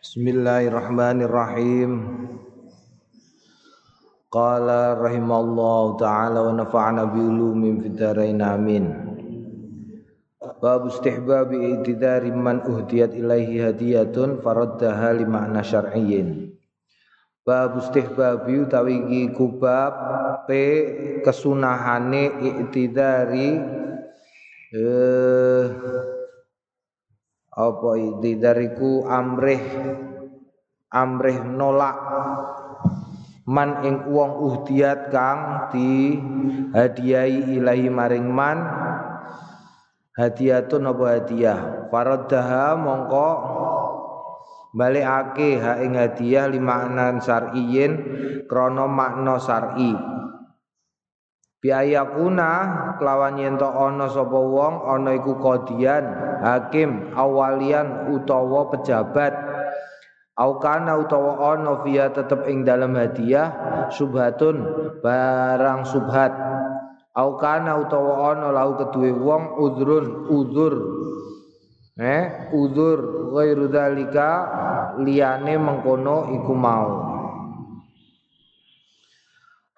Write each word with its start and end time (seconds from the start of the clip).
Bismillahirrahmanirrahim. 0.00 1.92
Qala 4.32 4.96
rahimallahu 4.96 6.00
taala 6.00 6.40
wa 6.40 6.56
nafa'ana 6.56 7.12
bi 7.12 7.20
ulumin 7.20 7.84
fid 7.84 8.00
dharain 8.00 8.40
amin. 8.40 8.88
Bab 10.40 10.88
istihbabi 10.88 11.76
i'tidari 11.76 12.32
man 12.32 12.64
uhdiyat 12.64 13.12
ilaihi 13.12 13.60
hadiyatun 13.60 14.40
faraddaha 14.40 15.20
li 15.20 15.28
ma'na 15.28 15.60
syar'iyyin. 15.60 16.56
Bab 17.44 17.76
istihbabi 17.84 18.56
utawi 18.56 19.04
iki 19.04 19.36
kubab 19.36 19.92
pe 20.48 20.64
kesunahane 21.20 22.40
i'tidari 22.40 23.52
eh 24.72 26.19
apa 27.50 27.90
i'tidariku 27.98 29.06
amrih 29.10 29.62
amrih 30.90 31.38
nolak. 31.46 31.98
Man 33.50 33.82
ing 33.82 34.06
wong 34.14 34.38
uhdiyat 34.46 35.10
kang 35.10 35.72
di 35.74 36.14
hadiahi 36.70 37.58
ilahi 37.58 37.90
maring 37.90 38.28
man. 38.30 38.58
Hadiatun 40.14 40.86
apa 40.86 41.04
hadiah? 41.18 41.60
Faraddaha 41.90 42.78
mongko 42.78 43.30
balikake 44.70 45.58
ha 45.58 45.82
ing 45.82 45.98
hadiah 45.98 46.46
limaknan 46.46 47.18
syar'iyyin 47.18 47.92
krana 48.46 48.86
makna 48.86 49.42
syar'i 49.42 49.98
biayakuna 51.60 52.50
kelawan 52.96 53.36
yen 53.36 53.60
to 53.60 53.68
ana 53.68 54.08
sapa 54.08 54.36
wong 54.36 54.84
ana 54.88 55.16
iku 55.16 55.36
kodian 55.36 56.04
hakim 56.40 57.12
awalian 57.12 58.12
utawa 58.12 58.72
pejabat. 58.72 59.32
Au 60.40 60.56
kana 60.56 60.96
utawa 60.96 61.52
ana 61.52 61.84
via 61.84 62.08
tetep 62.08 62.48
ing 62.48 62.64
dalam 62.64 62.96
hadiah 62.96 63.52
subhatun 63.92 64.64
barang 65.04 65.84
subhat. 65.84 66.32
Au 67.12 67.36
kana 67.36 67.76
utawa 67.76 68.32
ana 68.32 68.48
lahu 68.48 68.80
kedue 68.80 69.12
wong 69.12 69.60
udrun 69.60 70.32
udzur 70.32 70.74
eh 72.00 72.48
udzur 72.56 73.28
ghairu 73.36 73.68
dzalika 73.68 74.28
liyane 75.04 75.60
mengkono 75.60 76.32
iku 76.32 76.56
mau 76.56 77.19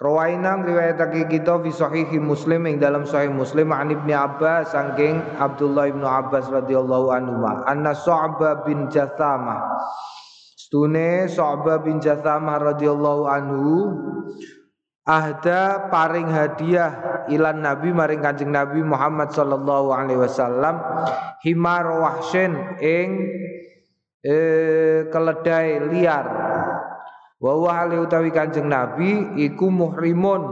Rawaina 0.03 0.59
riwayatake 0.67 1.31
kita 1.31 1.63
fi 1.63 1.71
sahihi 1.71 2.19
Muslim 2.19 2.67
ing 2.67 2.83
dalam 2.83 3.07
sahih 3.07 3.31
Muslim 3.31 3.71
an 3.71 3.95
Ibnu 3.95 4.11
Abbas 4.11 4.75
saking 4.75 5.23
Abdullah 5.39 5.95
Ibnu 5.95 6.03
Abbas 6.03 6.51
radhiyallahu 6.51 7.15
anhu 7.15 7.47
anna 7.47 7.95
Sa'bah 7.95 8.67
bin 8.67 8.91
Jathamah 8.91 9.63
Stune 10.59 11.31
Sa'bah 11.31 11.79
bin 11.87 12.03
Jathamah 12.03 12.75
radhiyallahu 12.75 13.31
anhu 13.31 13.75
ahda 15.07 15.87
paring 15.87 16.27
hadiah 16.35 17.23
ilan 17.31 17.63
Nabi 17.63 17.95
maring 17.95 18.27
Kanjeng 18.27 18.51
Nabi 18.51 18.83
Muhammad 18.83 19.31
sallallahu 19.31 19.95
alaihi 19.95 20.19
wasallam 20.19 20.83
himar 21.47 21.87
wahsyin 21.87 22.59
ing 22.83 23.23
eh, 24.27 25.07
keledai 25.15 25.79
liar 25.95 26.27
wa 27.43 27.59
wa 27.59 27.83
utawi 27.91 28.31
Kanjeng 28.31 28.71
Nabi 28.71 29.35
iku 29.43 29.67
muhrimun 29.67 30.43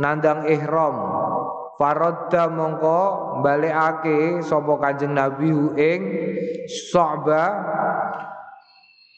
nandang 0.00 0.48
ihram. 0.48 0.96
Faradda 1.74 2.48
mongko 2.48 3.02
balekake 3.42 4.40
sapa 4.46 4.72
Kanjeng 4.80 5.12
Nabi 5.12 5.50
ing 5.74 6.00
Sa'bah 6.70 7.50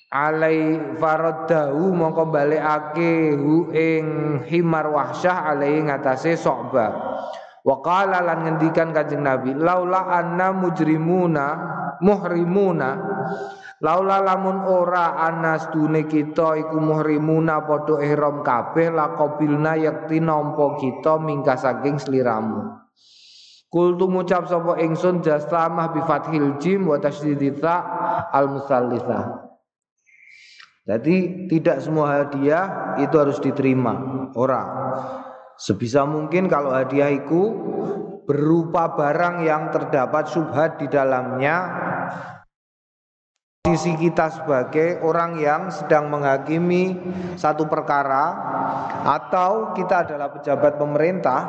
alai 0.08 0.96
faraddahu 0.96 1.92
mongko 1.92 2.32
balekake 2.32 3.36
hu 3.36 3.68
ing 3.70 4.04
himar 4.48 4.88
wahsyah 4.88 5.52
alai 5.52 5.84
ngatasé 5.84 6.32
Sa'bah 6.40 6.90
wa 7.60 7.76
qala 7.84 8.24
lan 8.24 8.48
ngendikan 8.48 8.96
Kanjeng 8.96 9.20
Nabi 9.20 9.52
laula 9.52 10.08
anna 10.16 10.56
mujrimuna 10.56 11.46
muhrimuna 12.00 12.90
Laula 13.86 14.18
lamun 14.18 14.66
ora 14.66 15.14
anas 15.14 15.70
dune 15.70 16.10
kita 16.10 16.58
iku 16.58 16.82
muhrimuna 16.82 17.62
padha 17.62 18.02
ihram 18.02 18.42
kabeh 18.42 18.90
laqabilna 18.90 19.78
yakti 19.78 20.18
nampa 20.18 20.74
kita 20.74 21.22
mingka 21.22 21.54
saking 21.54 21.94
sliramu. 22.02 22.82
Kultu 23.70 24.10
ngucap 24.10 24.50
sapa 24.50 24.82
ingsun 24.82 25.22
jastamah 25.22 25.94
bi 25.94 26.02
fathil 26.02 26.58
jim 26.58 26.90
wa 26.90 26.98
tasydidita 26.98 27.74
al 28.34 28.58
musallitsah. 28.58 29.46
Jadi 30.86 31.46
tidak 31.46 31.78
semua 31.78 32.26
hadiah 32.26 32.98
itu 32.98 33.14
harus 33.14 33.38
diterima 33.38 33.94
orang. 34.34 34.98
Sebisa 35.62 36.02
mungkin 36.02 36.50
kalau 36.50 36.74
hadiah 36.74 37.14
itu 37.14 37.54
berupa 38.26 38.98
barang 38.98 39.46
yang 39.46 39.70
terdapat 39.70 40.26
subhat 40.26 40.82
di 40.82 40.90
dalamnya 40.90 41.85
Sisi 43.76 43.92
kita 43.92 44.32
sebagai 44.32 45.04
orang 45.04 45.36
yang 45.36 45.68
sedang 45.68 46.08
menghakimi 46.08 46.96
satu 47.36 47.68
perkara 47.68 48.32
atau 49.04 49.76
kita 49.76 50.00
adalah 50.00 50.32
pejabat 50.32 50.80
pemerintah, 50.80 51.40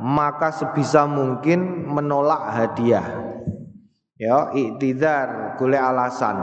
maka 0.00 0.48
sebisa 0.48 1.04
mungkin 1.04 1.84
menolak 1.84 2.56
hadiah. 2.56 3.04
Ya, 4.16 4.48
iktidar, 4.56 5.60
golek 5.60 5.84
alasan. 5.84 6.40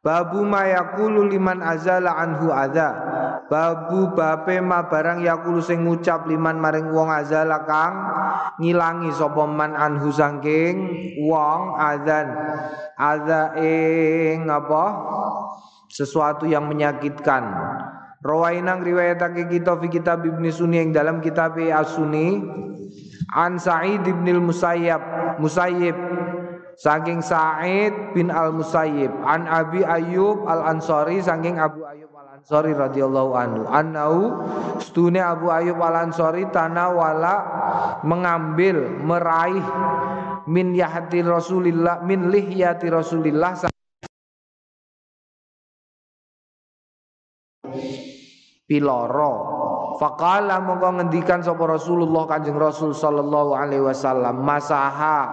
Babu 0.00 0.40
mayakulu 0.48 1.28
liman 1.28 1.60
azala 1.60 2.16
anhu 2.16 2.48
adza. 2.48 3.17
Babu 3.48 4.12
bape 4.12 4.60
ma 4.60 4.84
barang 4.84 5.24
yakulu 5.24 5.64
sing 5.64 5.88
ngucap 5.88 6.28
liman 6.28 6.60
maring 6.60 6.92
wong 6.92 7.08
azala 7.08 7.64
kang 7.64 7.96
ngilangi 8.60 9.08
sapa 9.16 9.48
man 9.48 9.72
anhu 9.72 10.12
saking 10.12 10.76
wong 11.24 11.80
azan. 11.80 12.28
Adza 13.00 13.56
ing 13.56 14.52
apa? 14.52 14.84
Sesuatu 15.88 16.44
yang 16.44 16.68
menyakitkan. 16.68 17.48
Rawainang 18.20 18.84
riwayatake 18.84 19.48
kita 19.48 19.80
fi 19.80 19.86
kitab 19.88 20.26
Ibnu 20.26 20.50
Sunni 20.52 20.84
yang 20.84 20.92
dalam 20.92 21.24
kitab 21.24 21.56
As-Sunni 21.56 22.42
an 23.32 23.56
Sa'id 23.56 24.02
bin 24.04 24.26
Musayyab 24.42 25.00
Musayyib 25.38 25.94
saking 26.74 27.22
Sa'id 27.22 27.94
bin 28.18 28.34
Al 28.34 28.50
Musayyib 28.52 29.14
an 29.22 29.46
Abi 29.46 29.86
Ayyub 29.86 30.50
Al 30.50 30.66
Ansari 30.66 31.22
saking 31.22 31.62
Abu 31.62 31.86
Ayyub 31.86 32.07
Al 32.38 32.46
Ansari 32.46 32.70
radhiyallahu 32.70 33.32
anhu. 33.34 33.62
Annau 33.66 34.14
stune 34.78 35.18
Abu 35.18 35.50
Ayyub 35.50 35.82
Al 35.82 36.06
Ansari 36.06 36.46
tanawala 36.54 37.34
mengambil 38.06 38.78
meraih 39.02 39.66
min 40.46 40.70
yahti 40.70 41.26
Rasulillah 41.26 42.06
min 42.06 42.30
lihyati 42.30 42.86
Rasulillah 42.86 43.58
piloro. 48.70 49.34
Fakala 49.98 50.62
mongko 50.62 51.02
ngendikan 51.02 51.42
sapa 51.42 51.66
Rasulullah 51.66 52.22
Kanjeng 52.30 52.54
Rasul 52.54 52.94
sallallahu 52.94 53.50
alaihi 53.50 53.82
wasallam 53.82 54.46
masaha 54.46 55.26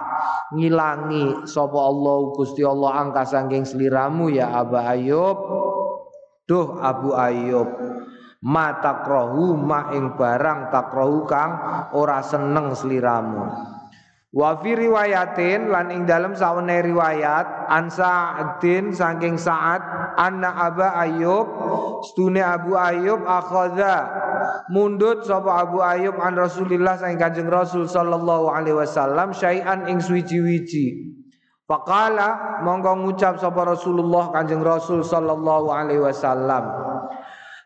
ngilangi 0.50 1.46
sapa 1.46 1.78
Allah 1.86 2.34
Gusti 2.34 2.66
Allah 2.66 2.98
angka 3.06 3.22
saking 3.22 3.62
sliramu 3.62 4.26
ya 4.26 4.50
Abu 4.50 4.74
Ayub 4.74 5.38
Duh 6.46 6.78
Abu 6.78 7.10
Ayub 7.10 7.68
mata 8.46 9.02
krohu 9.02 9.58
ma 9.58 9.90
ing 9.90 10.14
barang 10.14 10.70
takrohu 10.70 11.26
kang 11.26 11.52
ora 11.90 12.22
seneng 12.22 12.70
sliramu 12.78 13.74
Wa 14.36 14.60
fi 14.60 14.76
riwayatin 14.76 15.72
lan 15.72 15.88
ing 15.88 16.04
dalam 16.04 16.36
sawane 16.36 16.84
riwayat 16.84 17.72
an 17.72 17.88
Sa'din 17.88 18.92
saking 18.92 19.40
Sa'ad 19.40 19.80
anna 20.20 20.52
Aba 20.52 20.92
Ayyub 21.08 21.48
stune 22.04 22.44
Abu 22.44 22.76
Ayyub 22.76 23.24
akhadha. 23.24 23.96
Mundut 24.68 25.24
sapa 25.24 25.64
Abu 25.64 25.80
Ayyub 25.80 26.20
an 26.20 26.36
Rasulillah 26.36 27.00
saking 27.00 27.16
Kanjeng 27.16 27.48
Rasul 27.48 27.88
sallallahu 27.88 28.52
alaihi 28.52 28.76
wasallam 28.76 29.32
syai'an 29.32 29.88
ing 29.88 30.04
suwiji-wiji 30.04 31.15
Faqala 31.66 32.62
monggo 32.62 32.94
ngucap 33.02 33.42
sapa 33.42 33.66
Rasulullah 33.66 34.30
Kanjeng 34.30 34.62
Rasul 34.62 35.02
sallallahu 35.02 35.66
alaihi 35.74 35.98
wasallam 35.98 36.62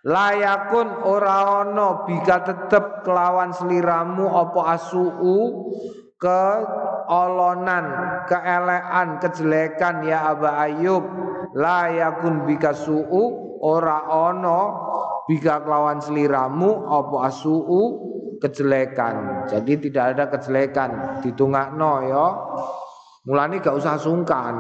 Layakun 0.00 1.04
ora 1.04 1.60
ana 1.60 2.08
bika 2.08 2.40
tetep 2.40 3.04
kelawan 3.04 3.52
seliramu 3.52 4.32
apa 4.32 4.80
asuu 4.80 5.68
keolonan, 6.16 7.84
keelean, 8.24 9.20
kejelekan 9.20 10.08
ya 10.08 10.32
Aba 10.32 10.64
Ayub 10.64 11.04
la 11.52 11.92
yakun 11.92 12.48
bika 12.48 12.72
su'u 12.72 13.60
ora 13.60 14.08
ono 14.08 14.60
bika 15.28 15.60
kelawan 15.68 16.00
seliramu 16.00 16.88
apa 16.88 17.28
asu'u 17.28 17.82
kejelekan. 18.40 19.44
Jadi 19.52 19.72
tidak 19.84 20.04
ada 20.16 20.24
kejelekan 20.32 21.20
ditungakno 21.20 21.92
ya. 22.08 22.26
Mulane 23.28 23.60
gak 23.60 23.76
usah 23.76 24.00
sungkan. 24.00 24.54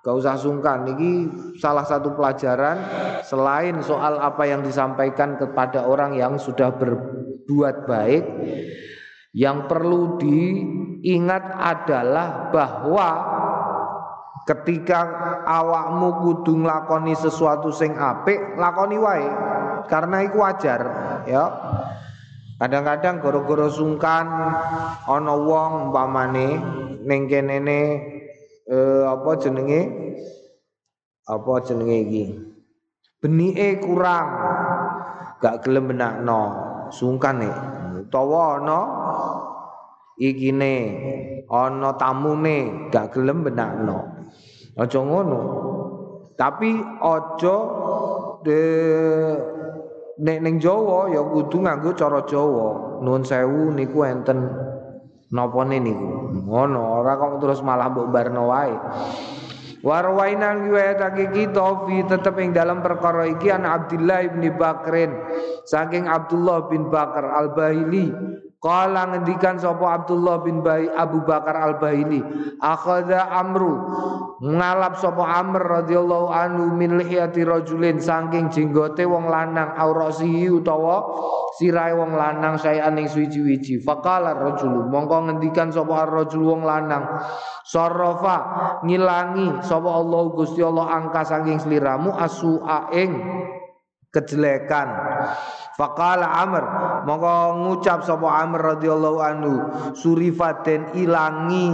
Gak 0.00 0.16
usah 0.16 0.40
sungkan. 0.40 0.88
Ini 0.88 1.28
salah 1.60 1.84
satu 1.84 2.16
pelajaran 2.16 2.80
selain 3.20 3.84
soal 3.84 4.16
apa 4.16 4.48
yang 4.48 4.64
disampaikan 4.64 5.36
kepada 5.36 5.84
orang 5.84 6.16
yang 6.16 6.40
sudah 6.40 6.72
berbuat 6.72 7.84
baik, 7.84 8.24
yang 9.36 9.68
perlu 9.68 10.16
diingat 10.16 11.44
adalah 11.60 12.48
bahwa 12.48 13.08
ketika 14.48 15.00
awakmu 15.44 16.24
kudu 16.24 16.64
nglakoni 16.64 17.12
sesuatu 17.12 17.68
sing 17.68 17.92
apik, 18.00 18.56
lakoni 18.56 18.96
wae. 18.96 19.28
Karena 19.84 20.24
itu 20.24 20.40
wajar, 20.40 20.80
ya. 21.28 21.69
Kadang-kadang 22.60 23.24
goro-goro 23.24 23.72
sungkan 23.72 24.28
ana 25.08 25.32
wong 25.32 25.88
umpamane 25.88 26.60
ning 27.08 27.24
kene 27.24 27.56
eh, 28.68 29.02
apa 29.08 29.30
jenenge? 29.40 29.80
Apa 31.24 31.64
jenenge 31.64 31.96
iki? 32.04 32.24
Benike 33.16 33.80
kurang 33.80 34.28
gak 35.40 35.64
gelem 35.64 35.88
benakno 35.88 36.40
sungkan 36.92 37.40
nek 37.40 37.56
utawa 38.04 38.60
ana 38.60 38.80
ikine 40.20 40.76
ana 41.48 41.96
tamune 41.96 42.92
gak 42.92 43.16
gelem 43.16 43.40
benakno. 43.40 44.04
Aja 44.76 45.00
ngono. 45.00 45.40
Tapi 46.36 46.76
aja 47.00 47.56
de 48.44 48.60
nek 50.20 50.38
ning 50.44 50.60
Jawa 50.60 51.08
ya 51.08 51.24
kudu 51.24 51.64
nganggo 51.64 51.96
cara 51.96 52.20
Jawa 52.28 53.00
nuwun 53.00 53.24
sewu 53.24 53.72
niku 53.72 54.04
enten 54.04 54.38
Napa 55.30 55.62
niku? 55.62 56.34
Ngono, 56.42 56.98
ora 56.98 57.14
kok 57.14 57.38
terus 57.38 57.62
malah 57.62 57.86
mbok 57.94 58.10
barno 58.10 58.50
wae. 58.50 58.74
Warwainan 59.80 60.68
riwayatake 60.68 61.32
kita 61.32 61.86
fi 61.88 62.04
tetep 62.04 62.36
ing 62.36 62.52
dalam 62.52 62.84
perkara 62.84 63.24
iki 63.24 63.48
an 63.48 63.64
Abdullah 63.64 64.28
bin 64.28 64.52
Bakrin 64.52 65.08
saking 65.64 66.04
Abdullah 66.04 66.68
bin 66.68 66.92
Bakar 66.92 67.24
Al-Bahili 67.24 68.12
Kala 68.60 69.08
ngendikan 69.08 69.56
sapa 69.56 70.04
Abdullah 70.04 70.44
bin 70.44 70.60
Bai 70.60 70.84
Abu 70.84 71.24
Bakar 71.24 71.56
Al 71.56 71.80
Bahili 71.80 72.20
akhadha 72.60 73.32
Amru 73.32 73.72
ngalap 74.36 75.00
sapa 75.00 75.24
Amr 75.40 75.80
radhiyallahu 75.80 76.28
anhu 76.28 76.68
min 76.76 77.00
lihiyati 77.00 77.40
rajulin 77.40 77.96
saking 77.96 78.52
jenggote 78.52 79.08
wong 79.08 79.32
lanang 79.32 79.72
aurasihi 79.72 80.52
utawa 80.52 81.08
sirahe 81.56 81.96
wong 81.96 82.12
lanang 82.12 82.60
sayan 82.60 83.00
ing 83.00 83.08
suwi-wiji 83.08 83.80
faqala 83.80 84.36
rajul 84.36 84.92
mongko 84.92 85.32
ngendikan 85.32 85.72
sapa 85.72 86.04
ar-rajul 86.04 86.44
wong 86.44 86.60
lanang. 86.60 87.08
Sarrafa 87.64 88.36
ngilangi 88.84 89.64
sapa 89.64 89.88
Allah 89.88 90.22
Gusti 90.36 90.60
Allah 90.60 91.00
angka 91.00 91.24
saking 91.24 91.64
sliramu 91.64 92.12
asu 92.12 92.60
ing 92.92 93.16
kejelekan 94.12 94.88
Faqala 95.80 96.28
Amr 96.44 96.64
mongko 97.08 97.64
ngucap 97.64 98.04
sapa 98.04 98.44
Amr 98.44 98.76
radhiyallahu 98.76 99.18
anhu 99.24 99.54
surifaten 99.96 100.92
ilangi 100.92 101.72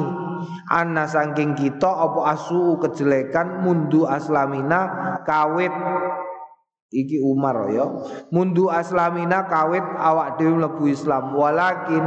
anna 0.70 1.10
saking 1.10 1.58
kita 1.58 1.90
apa 1.90 2.38
asu 2.38 2.78
kejelekan 2.78 3.66
mundu 3.66 4.06
aslamina 4.06 5.18
kawit 5.26 5.74
iki 6.90 7.18
Umar 7.18 7.66
ya. 7.74 7.86
Mundu 8.30 8.70
aslamina 8.70 9.46
kawit 9.50 9.82
awak 9.98 10.38
dhewe 10.38 10.54
mlebu 10.62 10.86
Islam. 10.90 11.34
Walakin 11.34 12.04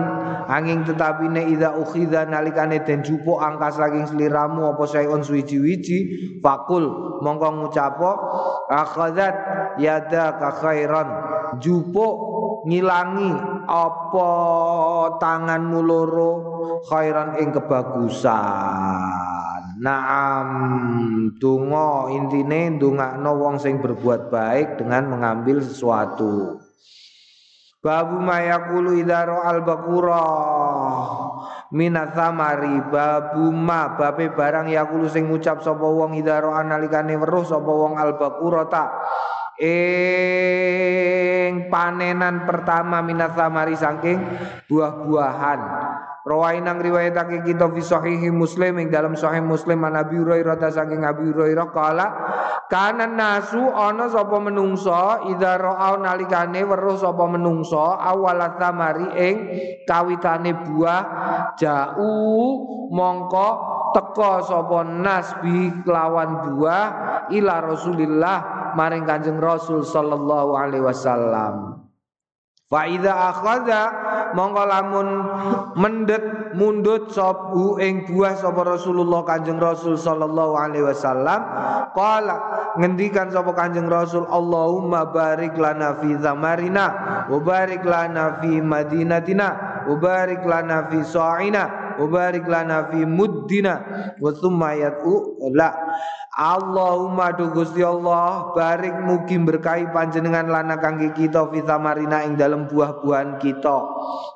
angin 0.48 0.88
tetapine 0.88 1.52
ida 1.52 1.76
ukhidha 1.76 2.28
nalikane 2.28 2.84
den 2.88 3.04
jupuk 3.04 3.40
angka 3.40 3.76
saking 3.76 4.08
sliramu 4.08 4.72
apa 4.72 4.84
sayun 4.88 5.24
suwiji-wiji 5.24 5.98
fakul 6.40 7.20
mongko 7.20 7.48
ngucapo 7.60 8.12
akhadzat 8.72 9.36
yada 9.82 10.40
ka 10.40 10.50
khairan. 10.64 11.10
Jupuk 11.60 12.16
ngilangi 12.70 13.32
apa 13.68 14.30
tanganmu 15.18 15.80
loro 15.84 16.32
khairan 16.88 17.36
ing 17.42 17.52
kebagusan 17.52 19.39
Naam 19.80 20.50
donga 21.40 22.12
intine 22.12 22.76
ndongakno 22.76 23.32
wong 23.40 23.64
sing 23.64 23.80
berbuat 23.80 24.28
baik 24.28 24.76
dengan 24.84 25.08
mengambil 25.08 25.64
sesuatu. 25.64 26.60
Babu 27.80 28.20
mayakulu 28.20 29.00
idaro 29.00 29.40
al 29.40 29.64
bakura 29.64 30.28
minathamari 31.72 32.92
babu 32.92 33.56
ma 33.56 33.96
babe 33.96 34.36
barang 34.36 34.68
yakulu 34.68 35.08
sing 35.08 35.32
ngucap 35.32 35.64
sapa 35.64 35.88
wong 35.88 36.20
idaro 36.20 36.52
analikane 36.52 37.16
weruh 37.16 37.48
sapa 37.48 37.72
wong 37.72 37.96
al 37.96 38.20
bakura 38.20 38.68
tak 38.68 38.92
ing 39.60 41.52
panenan 41.68 42.48
pertama 42.48 43.04
minathamari 43.04 43.76
saking 43.76 44.24
buah-buahan. 44.72 45.60
Rawainang 46.30 46.84
riwayatake 46.84 47.48
kita 47.48 47.72
fi 47.72 47.82
sahihi 47.82 48.30
Muslim 48.30 48.78
ing 48.78 48.92
dalam 48.92 49.16
sahih 49.16 49.42
Muslim 49.42 49.82
an 49.88 49.98
Abi 49.98 50.20
Hurairah 50.20 50.62
saking 50.68 51.02
Abi 51.08 51.32
Hurairah 51.32 51.68
kala 51.72 52.08
kana 52.68 53.08
nasu 53.10 53.58
ana 53.58 54.12
sapa 54.12 54.38
menungso 54.38 55.26
idza 55.32 55.58
ra'a 55.58 55.98
nalikane 55.98 56.62
weruh 56.68 57.00
sapa 57.02 57.24
menungso 57.24 57.82
awal 57.82 58.36
tamari 58.62 59.10
ing 59.16 59.36
kawitane 59.88 60.54
buah 60.70 61.02
ja'u 61.58 62.12
mongko 62.94 63.50
teka 63.96 64.44
sapa 64.44 64.86
nasbi 64.86 65.72
kelawan 65.88 66.52
buah 66.52 66.86
ila 67.32 67.56
Rasulillah 67.64 68.59
maring 68.78 69.06
Kanjeng 69.06 69.40
Rasul 69.40 69.86
sallallahu 69.86 70.58
alaihi 70.58 70.86
wasallam. 70.86 71.86
Fa 72.70 72.86
idza 72.86 73.10
akhadha 73.10 73.82
mongko 74.38 74.64
lamun 74.70 75.08
mendet 75.74 76.54
mundut 76.54 77.10
sobu 77.10 77.82
ing 77.82 78.06
buah 78.06 78.38
sapa 78.38 78.62
Rasulullah 78.62 79.26
Kanjeng 79.26 79.58
Rasul 79.58 79.98
sallallahu 79.98 80.54
alaihi 80.54 80.86
wasallam 80.86 81.42
qala 81.98 82.38
ngendikan 82.78 83.34
sapa 83.34 83.58
Kanjeng 83.58 83.90
Rasul 83.90 84.30
Allahumma 84.30 85.10
barik 85.10 85.58
lana 85.58 85.98
fi 85.98 86.14
zamarina 86.22 86.86
wa 87.26 87.42
barik 87.42 87.82
lana 87.82 88.38
fi 88.38 88.62
madinatina 88.62 89.82
wa 89.90 89.96
barik 89.98 90.46
lana 90.46 90.86
fi 90.94 91.02
sa'ina 91.02 91.89
wa 92.00 92.32
lana 92.32 92.88
fi 92.88 93.04
muddina 93.04 93.76
wa 94.18 94.32
thumma 94.32 94.72
yad'u 94.80 95.52
la 95.52 95.76
Allahumma 96.40 97.36
du 97.36 97.52
Gusti 97.52 97.84
Allah 97.84 98.56
barik 98.56 98.96
mugi 99.04 99.36
berkahi 99.36 99.92
panjenengan 99.92 100.48
lana 100.48 100.80
kangge 100.80 101.12
kita 101.12 101.52
fitamarina 101.52 102.24
ing 102.24 102.40
dalam 102.40 102.64
buah-buahan 102.72 103.44
kita. 103.44 103.78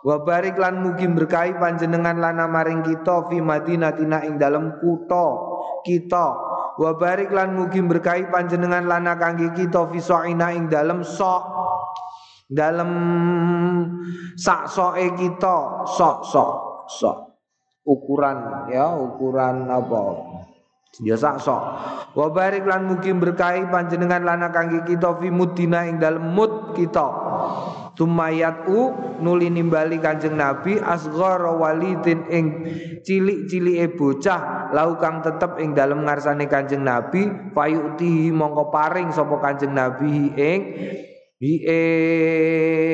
Wa 0.04 0.20
barik 0.20 0.60
lan 0.60 0.84
mugi 0.84 1.08
berkahi 1.08 1.56
panjenengan 1.56 2.20
lana 2.20 2.44
maring 2.44 2.84
kita 2.84 3.32
fi 3.32 3.40
madinatina 3.40 4.20
ing 4.28 4.36
dalam 4.36 4.84
kutha 4.84 5.28
kita. 5.88 6.28
Wa 6.76 6.92
barik 7.00 7.32
lan 7.32 7.56
mugi 7.56 7.80
berkahi 7.80 8.28
panjenengan 8.28 8.84
lana 8.84 9.16
kangge 9.16 9.56
kita 9.56 9.88
fi 9.88 10.04
sa'ina 10.04 10.52
ing 10.52 10.68
dalam 10.68 11.08
sok 11.08 11.44
dalam 12.52 12.92
sak 14.36 14.68
soke 14.68 15.08
kita. 15.16 15.88
Sok 15.88 16.28
sok 16.28 16.52
sok 16.90 17.23
ukuran 17.84 18.68
ya 18.72 18.96
ukuran 18.96 19.68
apa 19.68 20.02
Ya 21.02 21.18
sakso. 21.18 21.58
Wa 22.14 22.30
barik 22.30 22.70
lan 22.70 22.86
berkahi 23.02 23.66
panjenengan 23.74 24.22
lana 24.22 24.54
kangge 24.54 24.86
kita 24.86 25.18
fi 25.18 25.34
mudina 25.34 25.90
ing 25.90 25.98
dalem 25.98 26.38
mud 26.38 26.78
kita. 26.78 27.10
Tumayat 27.98 28.70
u 28.70 28.94
nuli 29.18 29.50
nimbali 29.50 29.98
Kanjeng 29.98 30.38
Nabi 30.38 30.78
asghara 30.78 31.50
walidin 31.58 32.30
ing 32.30 32.46
cilik-cilike 33.02 33.98
bocah 33.98 34.70
lau 34.74 34.98
kang 35.02 35.26
tetep 35.26 35.58
ing 35.58 35.74
dalem 35.74 36.06
ngarsane 36.06 36.46
Kanjeng 36.46 36.86
Nabi 36.86 37.54
fayuti 37.54 38.30
mongko 38.30 38.70
paring 38.70 39.14
sapa 39.14 39.38
Kanjeng 39.42 39.74
Nabi 39.74 40.30
ing 40.34 40.60
ing 41.42 42.94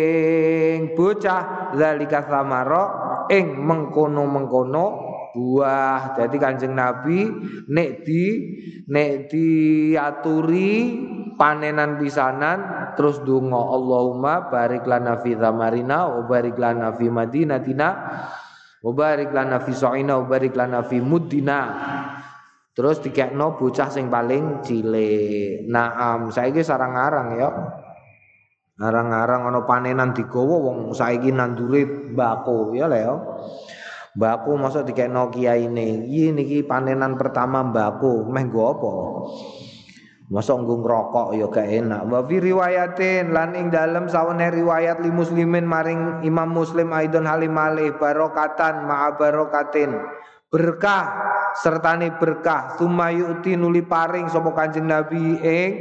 bocah 0.96 1.74
zalika 1.76 2.24
samara 2.28 2.84
ing 3.28 3.60
mengkono-mengkono 3.60 5.10
buah. 5.34 6.18
Jadi 6.18 6.38
Kanjeng 6.42 6.74
Nabi 6.74 7.30
nek 7.70 8.04
di 8.06 8.26
nek 8.90 9.30
diaturi 9.30 10.74
panenan 11.38 11.96
pisanan 12.02 12.92
terus 12.98 13.22
donga 13.24 13.62
Allahumma 13.62 14.50
barik 14.50 14.84
lana 14.90 15.22
fi 15.22 15.38
zamarina 15.38 16.10
wa 16.10 16.28
barik 16.28 16.58
lana 16.60 16.92
fi 16.98 17.08
madinatina 17.08 17.90
wa 18.84 18.92
barik 18.92 19.32
lana 19.32 19.64
fi 19.64 19.72
sa'ina 19.72 20.20
wa 20.20 20.26
barik 20.28 20.58
lana 20.58 20.84
fi 20.84 21.00
muddina. 21.00 21.62
Terus 22.80 23.04
dikekno 23.04 23.60
bocah 23.60 23.92
sing 23.92 24.08
paling 24.08 24.64
cilik. 24.64 25.68
Naam, 25.68 26.32
saiki 26.32 26.64
sarang-arang 26.64 27.36
ya. 27.36 27.50
Arang-arang 28.80 29.52
ana 29.52 29.68
panenan 29.68 30.16
digawa 30.16 30.56
wong 30.56 30.96
saiki 30.96 31.36
nandure 31.36 32.16
bako 32.16 32.72
ya 32.72 32.88
lho. 32.88 33.16
Mbakku 34.16 34.56
masa 34.56 34.88
dikekno 34.88 35.28
kiyaine. 35.36 36.08
Iki 36.08 36.32
niki 36.32 36.58
panenan 36.64 37.20
pertama 37.20 37.60
mbakku. 37.60 38.24
Meh 38.32 38.48
nggo 38.48 38.64
apa? 38.72 38.92
Masa 40.32 40.56
nggo 40.56 40.80
ngrokok 40.80 41.36
ya 41.36 41.52
gak 41.52 41.68
enak. 41.68 42.08
Wa 42.08 42.24
fi 42.24 42.40
riwayatin 42.40 43.36
lan 43.36 43.52
ing 43.60 43.68
dalem 43.68 44.08
sawene 44.08 44.48
riwayat 44.48 45.04
li 45.04 45.12
muslimin 45.12 45.68
maring 45.68 46.24
Imam 46.24 46.48
Muslim 46.48 46.96
aidon 46.96 47.28
halim 47.28 47.52
malih 47.52 48.00
barokatan 48.00 48.88
ma'a 48.88 49.20
barokatin. 49.20 49.92
Berkah 50.48 51.04
sertane 51.60 52.16
berkah 52.16 52.80
sumayuti 52.80 53.60
nuli 53.60 53.84
paring 53.84 54.32
sapa 54.32 54.56
Kanjeng 54.56 54.88
Nabi 54.88 55.38
ing 55.42 55.72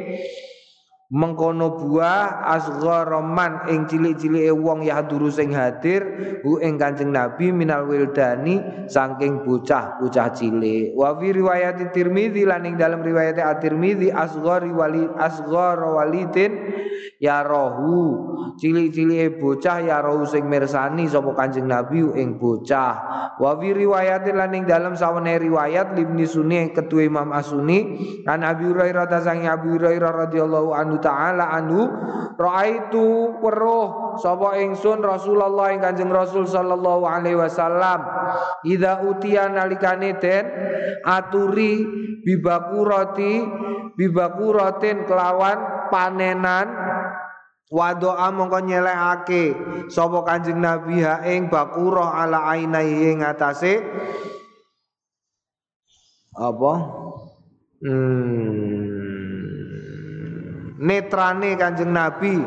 mengkono 1.09 1.73
buah 1.73 2.45
asgharaman 2.53 3.65
ing 3.73 3.89
cilik-cilike 3.89 4.53
wong 4.53 4.85
yahduru 4.85 5.33
sing 5.33 5.57
hadir 5.57 6.05
hu 6.45 6.61
ing 6.61 6.77
Kanjeng 6.77 7.17
Nabi 7.17 7.49
minal 7.49 7.89
wildani 7.89 8.85
saking 8.93 9.41
bocah-bocah 9.41 10.29
cilik. 10.37 10.93
Wa 10.93 11.17
fi 11.17 11.33
riwayat 11.33 11.81
Tirmizi 11.97 12.45
lan 12.45 12.69
ing 12.69 12.77
dalam 12.77 13.01
riwayat 13.01 13.41
At-Tirmizi 13.41 14.13
asghari 14.13 14.69
wali 14.69 15.09
asghar 15.17 15.81
walidin 15.81 16.77
ya 17.17 17.41
rohu 17.41 18.37
cilik-cilike 18.61 19.41
bocah 19.41 19.81
ya 19.81 20.05
rohu 20.05 20.29
sing 20.29 20.45
mirsani 20.45 21.09
sapa 21.09 21.33
Kanjeng 21.33 21.73
Nabi 21.73 22.05
ing 22.21 22.37
bocah. 22.37 23.33
Wa 23.41 23.57
fi 23.57 23.73
riwayat 23.73 24.29
lan 24.29 24.53
ing 24.53 24.69
dalam 24.69 24.93
sawane 24.93 25.41
riwayat 25.41 25.97
Ibnu 25.97 26.29
Sunni 26.29 26.69
ketua 26.77 27.09
Imam 27.09 27.33
Asuni 27.33 27.97
kan 28.29 28.45
Abi 28.45 28.69
Hurairah 28.69 29.09
sang 29.25 29.41
Abi 29.49 29.73
Hurairah 29.73 30.29
radhiyallahu 30.29 30.77
anhu 30.77 30.98
taala 31.01 31.51
anhu 31.55 31.89
raaitu 32.39 33.35
weruh 33.43 34.19
sapa 34.23 34.59
ingsun 34.63 35.03
Rasulullah 35.03 35.75
ing 35.75 35.83
Kanjeng 35.83 36.11
Rasul 36.11 36.47
sallallahu 36.47 37.03
alaihi 37.07 37.39
wasallam. 37.39 38.07
Idza 38.63 39.03
utiya 39.03 39.51
nalikane 39.51 40.19
den 40.23 40.45
aturi 41.03 41.83
bibakurati 42.23 43.43
bibakuratin 43.99 45.07
kelawan 45.07 45.91
panenan. 45.91 46.69
Wadoa 47.69 48.33
mongko 48.33 48.65
nyelehake 48.65 49.45
sapa 49.93 50.25
Kanjeng 50.25 50.63
Nabi 50.63 51.05
ha 51.05 51.21
ing 51.29 51.53
bakurah 51.53 52.25
ala 52.25 52.49
ainai 52.55 53.13
ing 53.13 53.21
atase. 53.21 53.85
Apa? 56.39 56.73
Hmm 57.83 58.98
netrane 60.79 61.59
Kanjeng 61.59 61.93
Nabi. 61.93 62.39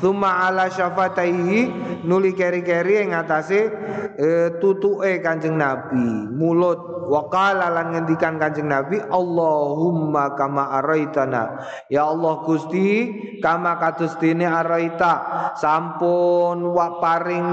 Thumma 0.00 0.48
ala 0.48 0.72
syafataihi 0.72 1.68
nuli 2.08 2.32
keri-keri 2.32 3.04
yang 3.04 3.20
atase 3.20 3.68
e, 4.16 4.28
tutuke 4.56 5.20
Kanjeng 5.20 5.60
Nabi 5.60 6.30
mulut. 6.30 7.10
Waqala 7.10 7.68
lan 7.74 7.92
ngendikan 7.92 8.38
Kanjeng 8.38 8.70
Nabi 8.70 8.96
Allahumma 8.96 10.38
kama 10.38 10.72
araitana. 10.80 11.68
Ya 11.92 12.06
Allah 12.08 12.42
Gusti 12.48 13.12
kama 13.44 13.76
dene 14.22 14.46
araita 14.48 15.12
sampun 15.58 16.64
wa 16.64 16.96
paring 17.02 17.46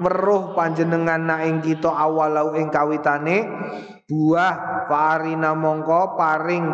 weruh 0.00 0.56
panjenengan 0.56 1.26
na 1.26 1.36
ing 1.44 1.60
kita 1.60 1.90
awalau 1.90 2.56
ing 2.56 2.72
kawitane 2.72 3.44
buah 4.08 4.86
farina 4.88 5.54
mongko 5.54 6.16
paring 6.16 6.66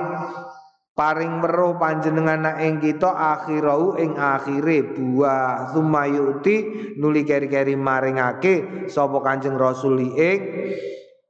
paring 0.97 1.45
weruh 1.45 1.77
panjenengan 1.77 2.57
ing 2.57 2.81
kita 2.81 3.13
akhirau 3.13 4.01
ing 4.01 4.17
akhire 4.17 4.97
buah. 4.97 5.77
Sumayuti 5.77 6.57
nuli 6.97 7.23
keri-keri 7.29 7.77
maringake 7.77 8.89
sapa 8.89 9.21
Kanjeng 9.21 9.61
Rasul 9.61 10.01
ing 10.17 10.41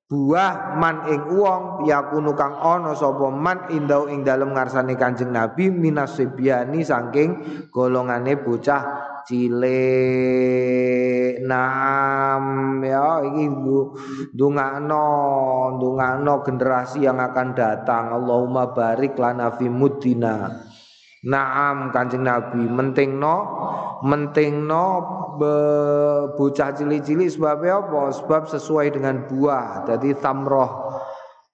buah 0.06 0.78
man 0.78 1.10
ing 1.10 1.34
wong 1.34 1.82
yakunu 1.90 2.38
kang 2.38 2.54
ana 2.54 2.94
sapa 2.94 3.26
man 3.26 3.66
indau 3.74 4.06
ing 4.06 4.22
dalem 4.22 4.54
ngarsane 4.54 4.94
Kanjeng 4.94 5.34
Nabi 5.34 5.66
minasibyani 5.66 6.86
saking 6.86 7.30
golongane 7.74 8.38
bocah 8.38 9.15
cilik 9.26 10.86
nam. 11.42 12.44
Ya 12.80 13.20
iki 13.26 13.50
ndongakno 14.32 15.04
ndongakno 15.76 16.32
generasi 16.46 17.02
yang 17.04 17.18
akan 17.18 17.58
datang. 17.58 18.14
Allahumma 18.14 18.70
barik 18.70 19.18
lana 19.18 19.50
fi 19.58 19.66
mudina 19.66 20.50
Naam 21.26 21.90
Kanjeng 21.90 22.22
Nabi. 22.22 22.70
Mentingno 22.70 23.36
mentingno 24.06 24.86
be, 25.40 25.54
bocah 26.38 26.70
cilik-cilik 26.76 27.26
sebabnya 27.26 27.82
apa? 27.82 28.14
Sebab 28.14 28.46
sesuai 28.46 28.94
dengan 28.94 29.26
buah. 29.26 29.90
Jadi 29.90 30.14
tamroh. 30.22 31.02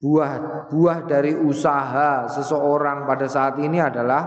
Buah 0.02 0.66
buah 0.66 1.06
dari 1.06 1.30
usaha 1.30 2.26
seseorang 2.26 3.06
pada 3.06 3.30
saat 3.30 3.62
ini 3.62 3.78
adalah 3.78 4.22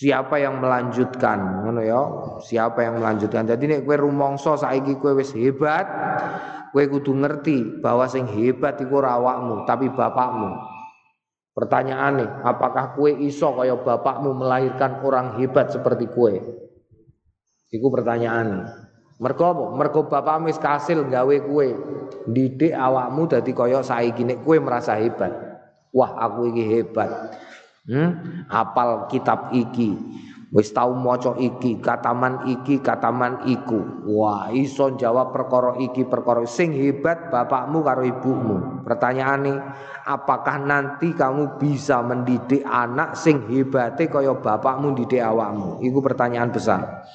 siapa 0.00 0.40
yang 0.40 0.64
melanjutkan? 0.64 1.68
Ngono 1.68 1.80
ya. 1.84 2.00
Siapa 2.40 2.80
yang 2.80 3.04
melanjutkan? 3.04 3.44
Jadi 3.44 3.68
nek 3.68 3.80
kowe 3.84 3.96
rumangsa 4.00 4.56
saiki 4.56 4.96
kowe 4.96 5.12
wis 5.12 5.36
hebat 5.36 5.84
kowe 6.72 6.84
kudu 6.88 7.12
ngerti 7.20 7.84
bahwa 7.84 8.08
sing 8.08 8.24
hebat 8.24 8.80
iku 8.80 9.04
ora 9.04 9.20
awakmu 9.20 9.68
tapi 9.68 9.92
bapakmu. 9.92 10.56
Pertanyaane 11.52 12.40
apakah 12.40 12.96
kowe 12.96 13.12
iso 13.12 13.52
kaya 13.52 13.76
bapakmu 13.76 14.32
melahirkan 14.40 15.04
orang 15.04 15.36
hebat 15.36 15.68
seperti 15.68 16.08
kowe? 16.08 16.32
Iku 17.68 17.86
pertanyaan. 17.92 18.64
Mergo 19.20 19.76
mergo 19.76 20.08
bapakmu 20.08 20.48
wis 20.48 20.56
kasil 20.56 21.04
gawe 21.12 21.36
kowe. 21.44 21.68
Didik 22.24 22.72
awakmu 22.72 23.28
dadi 23.28 23.52
kaya 23.52 23.84
saiki 23.84 24.24
nek 24.24 24.40
kowe 24.40 24.56
merasa 24.56 24.96
hebat. 24.96 25.36
Wah 25.92 26.16
aku 26.16 26.54
iki 26.54 26.64
hebat 26.64 27.10
hmm? 27.88 28.48
apal 28.50 29.06
kitab 29.08 29.54
iki. 29.54 29.96
Wis 30.50 30.74
tau 30.74 30.98
maca 30.98 31.38
iki 31.38 31.78
kataman 31.78 32.50
iki 32.50 32.82
kataman 32.82 33.46
iku. 33.46 34.02
Wah 34.10 34.50
iso 34.50 34.98
jawab 34.98 35.30
perkara 35.30 35.78
iki 35.78 36.02
perkara 36.10 36.42
sing 36.42 36.74
hebat 36.74 37.30
bapakmu 37.30 37.86
karo 37.86 38.02
ibumu. 38.02 38.82
Pertanyaane 38.82 39.54
apakah 40.10 40.58
nanti 40.58 41.14
kamu 41.14 41.54
bisa 41.54 42.02
mendidik 42.02 42.66
anak 42.66 43.14
sing 43.14 43.46
hebate 43.46 44.10
kaya 44.10 44.34
bapakmu 44.34 44.98
didik 44.98 45.22
awakmu? 45.22 45.78
Iku 45.86 46.02
pertanyaan 46.02 46.50
besar 46.50 47.06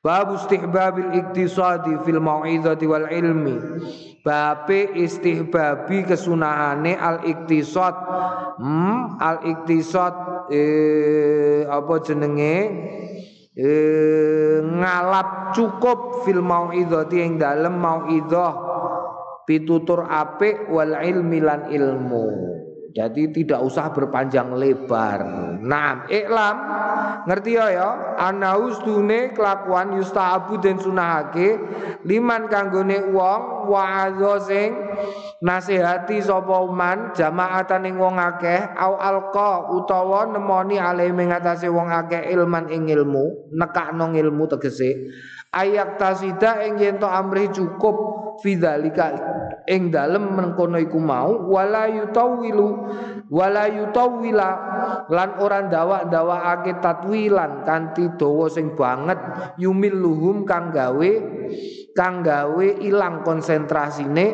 Bab 0.00 0.32
istihbabil 0.32 1.12
iktisadi 1.12 1.92
fil 2.08 2.24
mau'izati 2.24 2.88
wal 2.88 3.04
ilmi. 3.12 3.84
Babe 4.24 4.96
istihbabi 4.96 6.08
kesunahane 6.08 6.96
al 6.96 7.20
iktisad. 7.28 7.92
Hmm, 8.56 9.20
al 9.20 9.44
iktisad 9.44 10.48
eh 10.48 11.68
apa 11.68 11.94
jenenge? 12.00 12.56
Eh, 13.60 14.64
ngalap 14.64 15.52
cukup 15.52 16.24
fil 16.24 16.40
mau'izati 16.40 17.20
yang 17.20 17.36
dalem 17.36 17.76
mau'izah 17.76 18.56
pitutur 19.44 20.08
apik 20.08 20.64
wal 20.72 20.96
ilmi 20.96 21.44
lan 21.44 21.68
ilmu. 21.68 22.56
Jadi 22.96 23.36
tidak 23.36 23.60
usah 23.62 23.92
berpanjang 23.92 24.56
lebar. 24.56 25.22
Nah, 25.60 26.08
iklam 26.08 26.56
ngerti 27.26 27.56
ya 27.56 27.66
ya. 27.72 27.88
Anaus 28.20 28.80
dune 28.84 29.32
kelakuan 29.32 29.96
yustahabu 29.96 30.60
dan 30.60 30.76
sunahake 30.76 31.56
liman 32.04 32.46
kanggone 32.52 33.10
wong 33.12 33.68
wa'adha 33.68 34.34
sing 34.44 34.70
nasihati 35.40 36.20
sapa 36.20 36.68
man 36.68 37.16
jamaatan 37.16 37.88
ing 37.88 37.96
wong 37.96 38.20
akeh 38.20 38.76
au 38.76 39.00
alqa 39.00 39.72
utawa 39.72 40.28
nemoni 40.28 40.76
ale 40.76 41.08
mengatasi 41.10 41.68
wong 41.72 41.88
akeh 41.88 42.28
ilman 42.32 42.68
ing 42.68 42.92
ilmu, 42.92 43.52
nekakno 43.56 44.12
ilmu 44.12 44.44
tegese. 44.50 45.10
Ayak 45.50 45.98
tasida 45.98 46.62
ing 46.62 46.78
amri 47.02 47.50
cukup 47.50 48.20
fidzalika 48.38 49.18
ing 49.66 49.90
dalem 49.90 50.30
mengkono 50.34 50.78
iku 50.78 51.02
mau 51.02 51.50
wala 51.50 51.90
yutawilu 51.90 52.68
wala 53.30 53.66
yutawila 53.66 54.69
lan 55.10 55.30
ora 55.42 55.66
ndawa-ndawakake 55.66 56.78
tatwilan 56.82 57.66
kanthi 57.66 58.14
dawa 58.16 58.46
sing 58.50 58.74
banget 58.78 59.18
yumilluhum 59.60 60.46
kang 60.48 60.70
gawe 60.70 61.10
kang 61.94 62.22
gawe 62.22 62.66
ilang 62.80 63.26
konsentrasine 63.26 64.26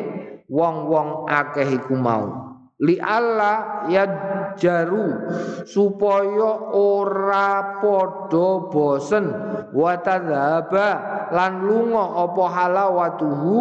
wong-wong 0.47 1.27
akeh 1.27 1.67
iku 1.75 1.95
mau. 1.97 2.47
Li 2.77 3.01
alla 3.01 3.81
jaru 4.53 5.09
supaya 5.65 6.69
ora 6.77 7.81
padha 7.81 8.49
bosen 8.69 9.25
wa 9.73 9.97
lan 11.33 11.53
lunga 11.65 12.05
apa 12.21 12.45
halawatuhu 12.53 13.55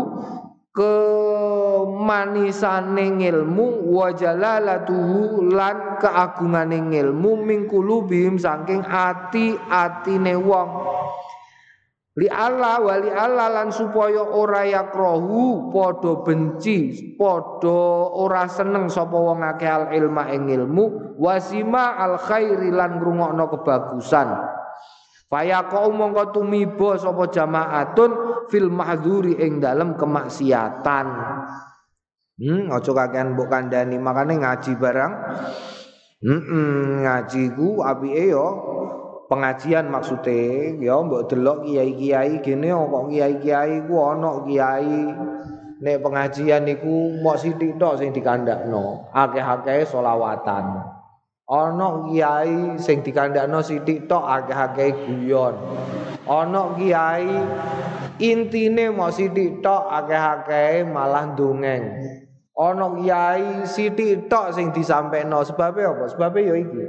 kemanisane 1.76 3.20
ilmu 3.20 3.92
wa 3.92 4.08
jalalatuhu 4.16 5.52
lan 5.52 6.00
keagungane 6.00 6.80
ilmu 6.80 7.44
mingkulu 7.44 8.08
bim 8.08 8.40
saking 8.40 8.80
ati-atine 8.80 10.40
wong 10.40 10.70
li 12.16 12.32
Allah 12.32 12.80
wali 12.80 13.12
Allah 13.12 13.52
lan 13.52 13.68
supaya 13.68 14.24
ora 14.24 14.64
yakrohu 14.64 15.68
padha 15.68 16.24
benci 16.24 17.12
padha 17.20 17.84
ora 18.16 18.48
seneng 18.48 18.88
sapa 18.88 19.12
wong 19.12 19.44
akeh 19.44 19.68
al 19.68 19.92
ilma 19.92 20.32
ing 20.32 20.48
ilmu 20.48 21.16
wasima 21.20 22.00
al 22.00 22.16
khairi 22.16 22.72
lan 22.72 22.96
ngrungokno 22.96 23.52
kebagusan 23.52 24.28
Faya 25.26 25.66
kau 25.66 25.90
mongko 25.90 26.30
tumiba 26.30 26.94
sapa 27.02 27.26
jamaatun 27.26 28.46
fil 28.46 28.70
mahdzuri 28.70 29.34
ing 29.42 29.58
dalem 29.58 29.98
kemaksiatan. 29.98 31.06
Hmm, 32.36 32.68
aja 32.68 32.92
kakean 32.92 33.32
mbok 33.32 33.48
kandhani 33.48 33.96
makane 33.96 34.36
ngaji 34.36 34.76
barang. 34.76 35.12
Hmm, 36.20 37.00
ngaji 37.00 37.56
ku 37.56 37.80
apike 37.80 38.28
yo 38.28 38.46
pengajian 39.32 39.88
maksudnya 39.88 40.76
ya 40.76 41.00
mbok 41.00 41.32
delok 41.32 41.64
kiai-kiai 41.64 42.44
gene 42.44 42.76
kok 42.76 43.04
kiai-kiai 43.08 43.88
ku 43.88 43.94
ana 44.04 44.44
kiai. 44.44 45.00
Nek 45.80 45.96
pengajian 46.04 46.68
niku 46.68 47.16
mok 47.24 47.40
sithik 47.40 47.80
tok 47.80 48.04
sing 48.04 48.12
dikandakno 48.12 49.08
akeh-akeh 49.16 49.88
selawatan. 49.88 50.76
Ana 51.48 51.88
kiai 52.04 52.76
sing 52.76 53.00
dikandakno 53.00 53.64
sithik 53.64 54.04
tok 54.04 54.28
akeh-akeh 54.28 54.92
guyon. 55.08 55.56
Ana 56.28 56.76
kiai 56.76 57.32
intine 58.20 58.92
mau 58.92 59.08
sithik 59.08 59.64
tok 59.64 59.88
akeh-akeh 59.88 60.84
malah 60.84 61.32
dongeng 61.32 61.84
ana 62.56 62.88
kiai 62.96 63.68
sithik 63.68 64.32
tok 64.32 64.56
sing 64.56 64.72
disampaikan 64.72 65.36
sebabe 65.44 65.84
apa? 65.84 66.04
Sebabe 66.08 66.40
ya 66.40 66.56
iki. 66.56 66.82